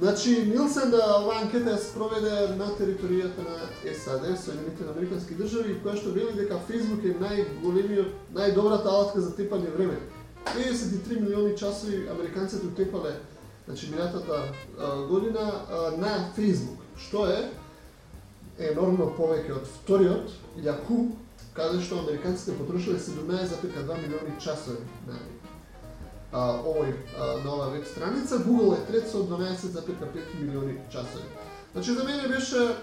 Значи 0.00 0.30
Нилсен 0.46 0.90
да 0.90 1.02
оваа 1.20 1.42
анкета 1.42 1.70
ја 1.74 1.78
спроведе 1.78 2.56
на 2.56 2.66
територијата 2.80 3.40
на 3.44 3.56
САД, 3.94 4.24
Соединените 4.38 4.84
Американски 4.96 5.34
држави, 5.34 5.80
која 5.84 5.96
што 5.96 6.10
вели 6.14 6.32
дека 6.34 6.56
Facebook 6.68 7.04
е 7.04 7.14
најголемиот, 7.18 8.10
најдобрата 8.34 8.86
алатка 8.88 9.20
за 9.20 9.30
тепање 9.36 9.74
време. 9.76 9.98
53 10.56 11.20
милиони 11.20 11.56
часови 11.56 12.08
американците 12.08 12.66
тепале 12.76 13.12
значи 13.66 13.90
минатата 13.90 14.42
година 15.08 15.52
на 15.98 16.32
Facebook, 16.38 16.78
што 16.98 17.26
е 17.30 17.40
енормно 18.70 19.12
повеќе 19.16 19.54
од 19.54 19.66
вториот 19.78 20.30
Yahoo, 20.64 21.10
каде 21.54 21.82
што 21.82 22.00
американците 22.02 22.56
потрошиле 22.58 22.98
17,2 22.98 24.00
милиони 24.02 24.34
часови 24.42 24.82
на 25.06 25.18
а, 26.32 26.60
овој 26.62 26.92
а, 26.92 27.38
на 27.44 27.54
оваа 27.54 27.70
веб 27.70 27.86
страница, 27.86 28.42
Google 28.44 28.76
е 28.76 28.86
трет 28.86 29.08
со 29.08 29.24
12,5 29.24 30.40
милиони 30.40 30.78
часови. 30.90 31.24
Значи 31.72 31.92
за 31.92 32.04
мене 32.04 32.28
беше 32.28 32.76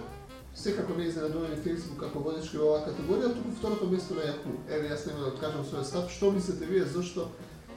секако 0.55 0.93
не 0.97 1.03
изненадувани 1.03 1.55
Facebook 1.55 1.99
како 1.99 2.19
водечки 2.19 2.57
во 2.57 2.71
оваа 2.71 2.87
категорија, 2.87 3.33
туку 3.35 3.51
второто 3.59 3.89
место 3.91 4.15
на 4.15 4.23
Yahoo. 4.31 4.55
Еве 4.71 4.89
јас 4.89 5.05
нема 5.07 5.25
да 5.25 5.33
откажам 5.33 5.67
својот 5.67 5.83
став, 5.83 6.09
што 6.09 6.31
мислите 6.31 6.65
вие 6.65 6.85
зашто 6.85 7.27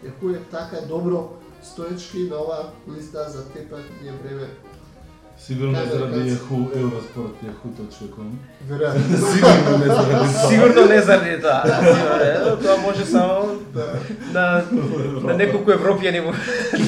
Yahoo 0.04 0.36
е 0.36 0.42
така 0.50 0.86
добро 0.86 1.36
стоечки 1.62 2.28
на 2.30 2.38
оваа 2.38 2.70
листа 2.86 3.28
за 3.30 3.42
тепање 3.50 4.14
време? 4.22 4.48
Сигурно 5.46 5.72
не 5.72 5.86
заради 5.86 6.14
американци? 6.14 6.44
Yahoo, 6.44 6.76
Евроспорт, 6.76 7.34
Yahoo.com. 7.42 8.30
Веројатно. 8.68 9.16
Сигурно 9.28 9.78
не 9.78 9.86
заради 9.86 10.32
тоа. 10.32 10.48
Сигурно 10.48 10.86
не 10.86 11.00
заради 11.00 11.40
тоа. 11.40 12.56
Тоа 12.56 12.76
може 12.78 13.04
само 13.06 13.44
Да. 13.74 13.84
на 14.32 14.62
на 15.22 15.34
неколку 15.34 15.70
европјани 15.70 16.20
во- 16.20 16.34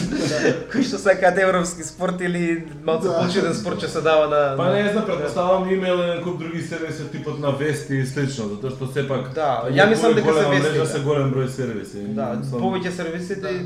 кои 0.73 0.83
што 0.83 0.99
сакаат 0.99 1.39
европски 1.39 1.83
спорт 1.83 2.21
или 2.21 2.43
малку 2.85 3.05
Да. 3.05 3.21
почетен 3.21 3.55
спорт 3.55 3.79
ќе 3.79 3.87
се 3.87 4.01
дава 4.01 4.27
на 4.27 4.57
Па 4.57 4.73
не 4.75 4.93
знам, 4.93 5.05
предпоставам 5.07 5.71
има 5.71 5.89
еден 5.89 6.23
куп 6.25 6.39
други 6.39 6.63
сервиси 6.63 7.09
типот 7.13 7.39
на 7.39 7.51
Вести 7.51 7.95
и 7.95 8.07
слично, 8.07 8.49
затоа 8.49 8.71
што 8.71 8.87
сепак 8.89 9.33
Да, 9.35 9.65
ја 9.71 9.89
мислам 9.89 10.15
дека 10.15 10.35
се 10.35 10.45
Вести, 10.51 10.79
да. 10.79 10.87
се 10.87 10.99
голем 11.01 11.33
број 11.33 11.49
сервиси. 11.49 11.99
Да, 12.11 12.35
повеќе 12.53 12.91
сервисите. 12.91 13.41
Да. 13.43 13.59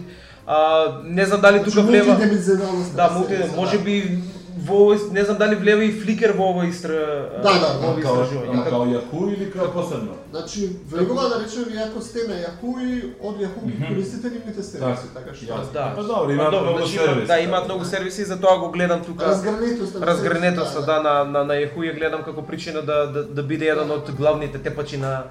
А, 0.47 0.57
не 1.05 1.25
знам 1.25 1.41
дали 1.41 1.59
тука 1.59 1.71
Значи, 1.73 1.87
влева. 1.89 2.07
мултидимензионалност 2.09 2.97
Да, 2.97 3.11
мулти, 3.11 3.35
може 3.57 3.79
би 3.79 4.19
во 4.57 4.75
овој, 4.85 5.13
не 5.13 5.25
знам 5.25 5.39
дали 5.39 5.55
влева 5.57 5.85
и 5.85 5.91
фликер 5.93 6.33
во 6.33 6.53
овој 6.53 6.71
истра 6.71 6.99
Да, 7.43 7.53
да, 7.55 7.69
во 7.79 7.89
овој 7.89 8.03
Као, 8.03 8.15
истражување. 8.15 8.51
ама 8.51 8.65
Како- 8.65 8.87
Yahoo 8.87 9.33
или 9.33 9.51
као 9.51 9.73
посебно? 9.73 10.13
Значи, 10.31 10.61
влегува 10.87 11.29
да 11.29 11.41
речеме 11.41 11.65
ви 11.65 11.79
ако 11.79 12.01
сте 12.01 12.19
на 12.29 12.35
Yahoo 12.37 12.75
и 12.81 13.15
од 13.21 13.37
Yahoo 13.37 13.67
ги 13.67 13.87
користите 13.87 14.31
нивните 14.31 14.63
сервиси, 14.63 15.07
така 15.15 15.35
што. 15.35 15.47
Да. 15.73 15.93
Па 15.97 16.03
добро, 16.03 16.31
имаат 16.31 16.53
Па 16.53 16.61
многу 16.61 16.79
значи, 16.79 16.97
има- 16.97 17.05
сервиси. 17.05 17.27
Да, 17.27 17.41
имаат 17.41 17.65
многу 17.65 17.85
сервиси, 17.85 18.25
затоа 18.25 18.59
го 18.59 18.71
гледам 18.71 19.05
тука. 19.05 19.27
разгранетоста 19.27 20.01
сервисите, 20.01 20.81
да, 20.83 21.03
на, 21.03 21.25
на, 21.25 21.45
на 21.45 21.55
Yahoo 21.55 21.83
ја 21.83 21.95
гледам 21.95 22.23
како 22.23 22.43
причина 22.43 22.83
да, 22.83 23.07
да, 23.07 23.25
да 23.25 23.43
биде 23.43 23.67
еден 23.67 23.91
од 23.91 24.11
главните 24.13 24.59
тепачи 24.59 24.97
на, 24.97 25.23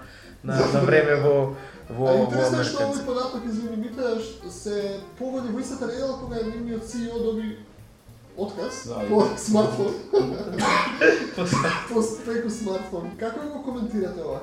на, 0.43 0.53
на 0.73 0.79
време 0.81 1.15
во, 1.15 1.55
во, 1.89 2.07
А 2.07 2.11
во 2.11 2.23
интересно 2.23 2.59
е 2.59 2.63
што 2.63 2.77
овој 2.79 3.05
податок 3.05 3.41
извини 3.45 3.77
ми 3.77 3.89
ш- 4.19 4.51
се 4.51 4.75
погоди 5.19 5.47
во 5.47 5.59
истата 5.59 5.87
недела 5.87 6.19
кога 6.19 6.35
нивниот 6.37 6.83
CEO 6.83 7.23
доби 7.23 7.57
отказ 8.37 8.87
Да, 8.87 9.07
по 9.09 9.37
смартфон, 9.37 9.93
по 11.89 12.01
преку 12.25 12.49
смартфон. 12.49 13.11
Како 13.19 13.47
го 13.47 13.63
коментирате 13.63 14.21
ова? 14.21 14.39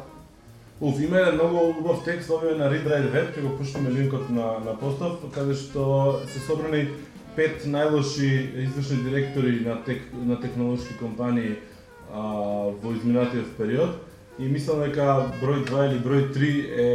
Уф, 0.80 1.00
има 1.00 1.18
еден 1.18 1.34
многу 1.34 1.56
убав 1.80 2.04
текст 2.04 2.30
овие 2.30 2.54
на 2.54 2.70
Read 2.72 2.86
Write 2.88 3.12
Web, 3.12 3.34
ќе 3.36 3.42
го 3.44 3.56
пуштиме 3.58 3.90
линкот 3.90 4.30
на, 4.30 4.58
на 4.64 4.72
постав, 4.80 5.18
каде 5.34 5.54
што 5.54 6.20
се 6.32 6.40
собрани 6.46 6.86
пет 7.36 7.66
најлоши 7.68 8.30
извршни 8.64 9.02
директори 9.04 9.60
на, 9.60 9.76
тек, 9.84 10.02
на 10.12 10.40
технолошки 10.40 10.96
компании 10.98 11.58
а, 12.12 12.72
во 12.72 12.94
изминатиот 12.96 13.56
период 13.58 14.00
и 14.38 14.48
мислам 14.48 14.80
дека 14.80 15.28
број 15.42 15.66
2 15.68 15.84
или 15.90 16.00
број 16.00 16.26
3 16.32 16.48
е 16.72 16.88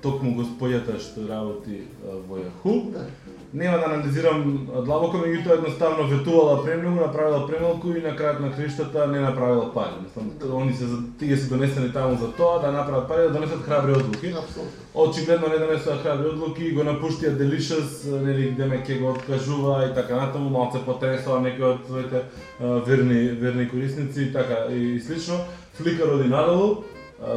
токму 0.00 0.32
господјата 0.40 0.96
што 0.96 1.28
работи 1.28 1.82
а, 1.84 2.16
во 2.24 2.40
Yahoo. 2.40 3.04
Нема 3.54 3.78
да 3.78 3.84
анализирам 3.90 4.42
длабоко, 4.84 5.18
меѓутоа 5.18 5.56
едноставно 5.56 6.04
ветувала 6.06 6.60
премногу, 6.62 7.00
направила 7.00 7.48
премалку 7.48 7.90
и 7.90 8.02
на 8.02 8.12
крајот 8.14 8.38
на 8.38 8.50
криштата 8.54 9.06
не 9.10 9.20
направила 9.20 9.72
пари. 9.74 9.96
Мислам, 10.02 10.30
они 10.60 10.72
се 10.72 10.84
тие 11.18 11.36
се 11.36 11.48
донесени 11.48 11.92
таму 11.92 12.16
за 12.16 12.30
тоа 12.32 12.60
да 12.62 12.70
направат 12.72 13.08
пари, 13.08 13.22
да 13.22 13.30
донесат 13.30 13.62
храбри 13.62 13.92
одлуки. 13.92 14.26
Апсолутно. 14.26 14.70
Очигледно 14.94 15.48
не 15.48 15.58
донесоа 15.58 15.96
храбри 15.96 16.28
одлуки, 16.28 16.70
го 16.70 16.84
напуштија 16.86 17.34
Delicious, 17.34 18.06
нели 18.22 18.52
где 18.54 18.68
ме 18.70 18.78
ќе 18.86 19.00
го 19.00 19.10
откажува 19.10 19.90
и 19.90 19.94
така 19.94 20.20
натаму, 20.20 20.50
малце 20.50 20.78
потресоа 20.86 21.40
некои 21.42 21.74
од 21.74 21.82
своите 21.90 22.22
верни 22.60 23.34
верни 23.34 23.66
корисници 23.68 24.28
и 24.28 24.32
така 24.32 24.70
и 24.70 25.00
слично. 25.00 25.42
Фликар 25.74 26.06
оди 26.06 26.28
надолу, 26.28 26.84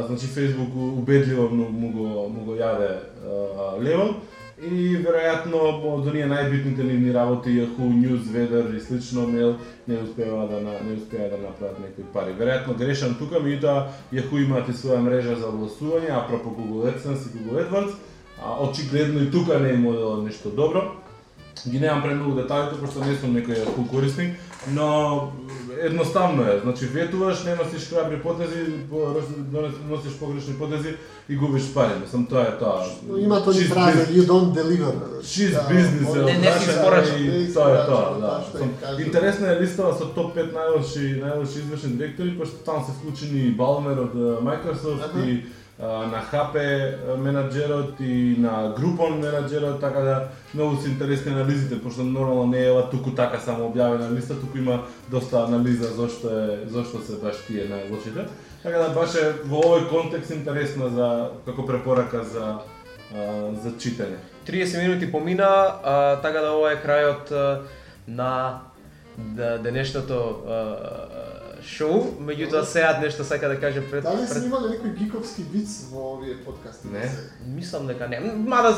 значи 0.06 0.26
Facebook 0.26 0.70
убедливо 0.98 1.48
му, 1.50 1.90
го 1.90 2.28
му 2.28 2.44
го 2.44 2.54
јаде 2.54 3.02
а, 3.26 3.82
левон 3.82 4.14
и 4.70 4.96
веројатно 5.02 5.60
од 5.68 6.06
оние 6.08 6.26
најбитните 6.30 6.84
нивни 6.86 7.12
работи 7.12 7.52
Yahoo 7.52 7.90
News, 7.92 8.28
Weather 8.32 8.76
и 8.76 8.80
слично 8.80 9.26
мел, 9.26 9.56
не 9.86 9.98
успева 9.98 10.46
да 10.48 10.60
на, 10.60 10.72
не 10.86 10.96
успеа 10.96 11.30
да 11.30 11.38
направат 11.38 11.78
некои 11.80 12.04
пари. 12.12 12.34
Веројатно 12.38 12.76
грешам 12.78 13.14
тука, 13.18 13.42
меѓутоа 13.44 13.60
да, 13.60 13.92
Yahoo 14.12 14.42
имаат 14.44 14.68
и 14.68 14.76
своја 14.76 15.02
мрежа 15.04 15.36
за 15.36 15.52
огласување, 15.52 16.12
пропо 16.28 16.54
Google 16.56 16.92
AdSense 16.92 17.28
и 17.28 17.38
Google 17.38 17.64
AdWords, 17.64 17.94
а 18.42 18.56
очигледно 18.64 19.22
и 19.22 19.30
тука 19.30 19.58
не 19.60 19.70
е 19.70 19.76
моделот 19.76 20.24
нешто 20.24 20.50
добро. 20.50 20.82
Ги 21.68 21.80
немам 21.80 22.02
премногу 22.02 22.40
деталите, 22.40 22.80
пошто 22.80 23.04
не 23.04 23.16
сум 23.16 23.36
некој 23.36 23.64
Yahoo 23.64 23.88
корисник, 23.90 24.36
но 24.72 25.32
едноставно 25.86 26.42
е. 26.42 26.60
Значи 26.64 26.86
ветуваш, 26.86 27.44
не 27.44 27.54
носиш 27.54 27.88
храбри 27.90 28.22
потези, 28.22 28.64
носиш 29.88 30.12
погрешни 30.20 30.54
потези 30.54 30.96
и 31.28 31.36
губиш 31.36 31.74
пари. 31.74 31.92
Мислам 32.00 32.26
тоа 32.26 32.42
е 32.42 32.58
тоа. 32.58 32.84
Има 33.18 33.40
тој 33.44 33.68
фраза, 33.68 34.06
you 34.12 34.26
don't 34.26 34.52
deliver. 34.52 34.92
She's 35.22 35.52
Да, 35.52 35.68
business 35.70 36.20
е 36.20 36.24
Не, 36.24 36.38
не 36.38 36.52
си 36.58 36.70
испорача. 36.70 37.12
тоа 37.54 37.70
е 37.72 37.86
тоа, 37.86 38.14
да, 38.14 38.20
да. 38.20 38.44
што 38.48 38.58
кажа. 38.80 39.02
Интересна 39.02 39.52
е 39.52 39.60
листава 39.60 39.94
со 39.96 40.06
топ 40.14 40.36
5 40.36 40.52
најлоши 40.52 41.04
најлоши 41.22 41.58
извршни 41.64 41.96
директори, 41.96 42.38
пошто 42.38 42.56
таму 42.64 42.84
се 42.84 42.92
вклучени 42.92 43.40
и 43.48 43.50
Балмер 43.50 43.98
од 43.98 44.14
uh, 44.14 44.40
Microsoft 44.42 45.16
и 45.26 45.44
на 45.78 46.22
HP 46.30 46.56
менаџерот 47.18 48.00
и 48.00 48.36
на 48.38 48.74
Groupon 48.76 49.18
менаџерот, 49.18 49.80
така 49.80 50.00
да 50.00 50.28
многу 50.54 50.76
се 50.76 50.88
интересни 50.88 51.32
анализите, 51.32 51.82
пошто 51.82 52.04
нормално 52.04 52.46
не 52.46 52.64
е 52.64 52.70
ова 52.70 52.90
туку 52.90 53.10
така 53.10 53.40
само 53.40 53.70
објавена 53.70 54.12
листа, 54.14 54.38
туку 54.40 54.58
има 54.58 54.84
доста 55.10 55.44
анализа 55.44 55.90
зошто 55.94 56.30
е 56.30 56.68
зошто 56.70 57.02
се 57.02 57.18
баш 57.18 57.42
тие 57.46 57.66
најлошите. 57.66 58.28
Така 58.62 58.78
да 58.78 58.94
баш 58.94 59.18
е 59.18 59.32
во 59.44 59.60
овој 59.60 59.88
контекст 59.90 60.30
интересна 60.30 60.88
за 60.88 61.30
како 61.46 61.66
препорака 61.66 62.22
за 62.24 62.62
за 63.62 63.70
читање. 63.78 64.18
30 64.46 64.82
минути 64.82 65.12
помина, 65.12 65.46
а, 65.84 66.20
така 66.22 66.40
да 66.40 66.52
ова 66.52 66.72
е 66.72 66.82
крајот 66.82 67.32
а, 67.32 67.60
на 68.08 68.60
денешното 69.62 70.14
а, 70.48 70.60
шоу. 71.66 72.14
Меѓутоа 72.20 72.64
сега 72.64 72.98
нешто 73.00 73.24
сака 73.24 73.48
да 73.48 73.60
каже 73.60 73.82
пред, 73.90 74.04
Дали 74.04 74.26
си 74.26 74.34
пред... 74.34 74.44
имале 74.44 74.68
некој 74.76 74.94
гиковски 74.98 75.42
виц 75.52 75.88
во 75.90 76.14
овие 76.14 76.36
подкасти? 76.44 76.88
Не. 76.92 77.10
Мислам 77.46 77.86
дека 77.86 78.08
не. 78.08 78.20
Мада 78.20 78.76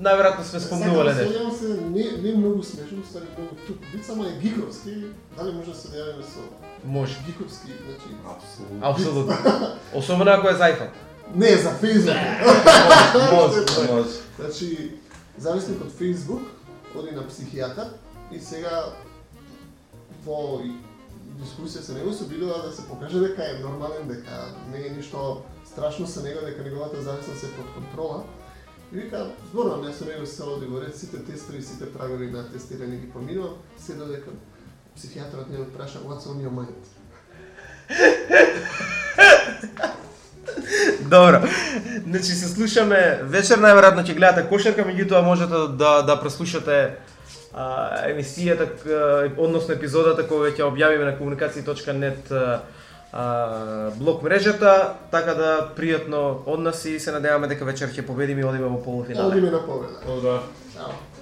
најверојатно 0.00 0.44
сме 0.44 0.60
спомнувале 0.60 1.14
Сега, 1.14 1.24
нешто. 1.24 1.32
Сеќавам 1.32 1.52
се, 1.58 1.68
не, 1.94 2.04
не 2.22 2.36
многу 2.36 2.62
смешно, 2.62 3.04
ствари 3.08 3.26
многу 3.38 3.56
туп 3.66 3.84
виц, 3.92 4.08
ама 4.10 4.28
е 4.28 4.38
гиковски. 4.42 4.94
Дали 5.36 5.52
може 5.52 5.70
да 5.70 5.78
се 5.78 5.88
јавиме 5.88 6.24
со 6.24 6.42
Може. 6.84 7.16
гиковски, 7.26 7.72
значи... 7.86 8.08
Апсолутно. 8.26 8.88
Апсолутно. 8.88 9.36
Особено 9.94 10.30
ако 10.30 10.48
е 10.48 10.54
за 10.54 10.64
iPhone. 10.64 10.94
Не, 11.34 11.56
за 11.56 11.70
Facebook. 11.70 12.20
Може, 13.32 13.92
може. 13.92 14.08
Значи, 14.38 14.90
зависник 15.38 15.80
од 15.80 15.92
Facebook 15.92 16.42
оди 16.94 17.10
на 17.10 17.22
психијатар 17.22 17.88
и 18.32 18.40
сега 18.40 18.84
во 20.26 20.60
дискусија 21.40 21.82
со 21.82 21.94
него 21.94 22.12
се 22.12 22.24
видува 22.30 22.62
да 22.66 22.72
се 22.72 22.86
покаже 22.88 23.20
дека 23.20 23.42
е 23.42 23.58
нормален, 23.62 24.08
дека 24.08 24.54
не 24.72 24.86
е 24.86 24.90
ништо 24.96 25.42
страшно 25.66 26.06
со 26.06 26.22
него, 26.22 26.40
дека 26.44 26.62
неговата 26.62 27.02
зависност 27.02 27.44
е 27.44 27.52
под 27.56 27.74
контрола. 27.74 28.24
И 28.92 28.96
вика, 28.96 29.26
зборувам 29.50 29.82
јас 29.84 29.98
со 29.98 30.04
него 30.06 30.26
се 30.26 30.42
оди 30.42 30.66
во 30.66 30.80
ред, 30.80 30.96
сите 30.96 31.18
тестови, 31.18 31.62
сите 31.62 31.90
прагови 31.92 32.30
на 32.30 32.44
тестирање 32.46 33.00
ги 33.00 33.10
поминувам, 33.10 33.58
се 33.78 33.94
додека 33.94 34.30
психијатрот 34.94 35.50
не 35.50 35.64
праша 35.74 35.98
what's 36.06 36.26
on 36.30 36.38
your 36.38 36.54
mind. 36.54 36.84
Добро. 41.10 41.40
Значи 42.06 42.32
се 42.32 42.48
слушаме 42.48 43.20
вечер 43.22 43.58
најверојатно 43.58 44.04
ќе 44.06 44.14
гледате 44.14 44.48
кошерка, 44.48 44.84
меѓутоа 44.86 45.22
можете 45.24 45.66
да 45.78 46.02
да 46.02 46.20
преслушате 46.20 46.98
а, 47.54 47.66
емисијата, 48.10 48.66
односно 49.38 49.74
епизодата 49.74 50.26
кога 50.28 50.50
ќе 50.50 50.66
објавиме 50.66 51.04
на 51.04 51.16
а, 52.30 52.60
а, 53.12 53.90
блок 53.96 54.22
мрежата, 54.22 54.94
така 55.10 55.34
да 55.38 55.50
пријатно 55.76 56.42
од 56.46 56.60
нас 56.60 56.84
и 56.84 56.98
се 57.00 57.14
надеваме 57.14 57.48
дека 57.48 57.64
вечер 57.64 57.88
ќе 57.94 58.06
победиме 58.06 58.42
и 58.42 58.50
одиме 58.50 58.68
во 58.68 58.82
полуфинале. 58.82 59.30
Одиме 59.30 59.50
на 59.50 59.66
победа. 59.66 60.00
Добро. 60.06 60.40
Чао. 60.74 61.13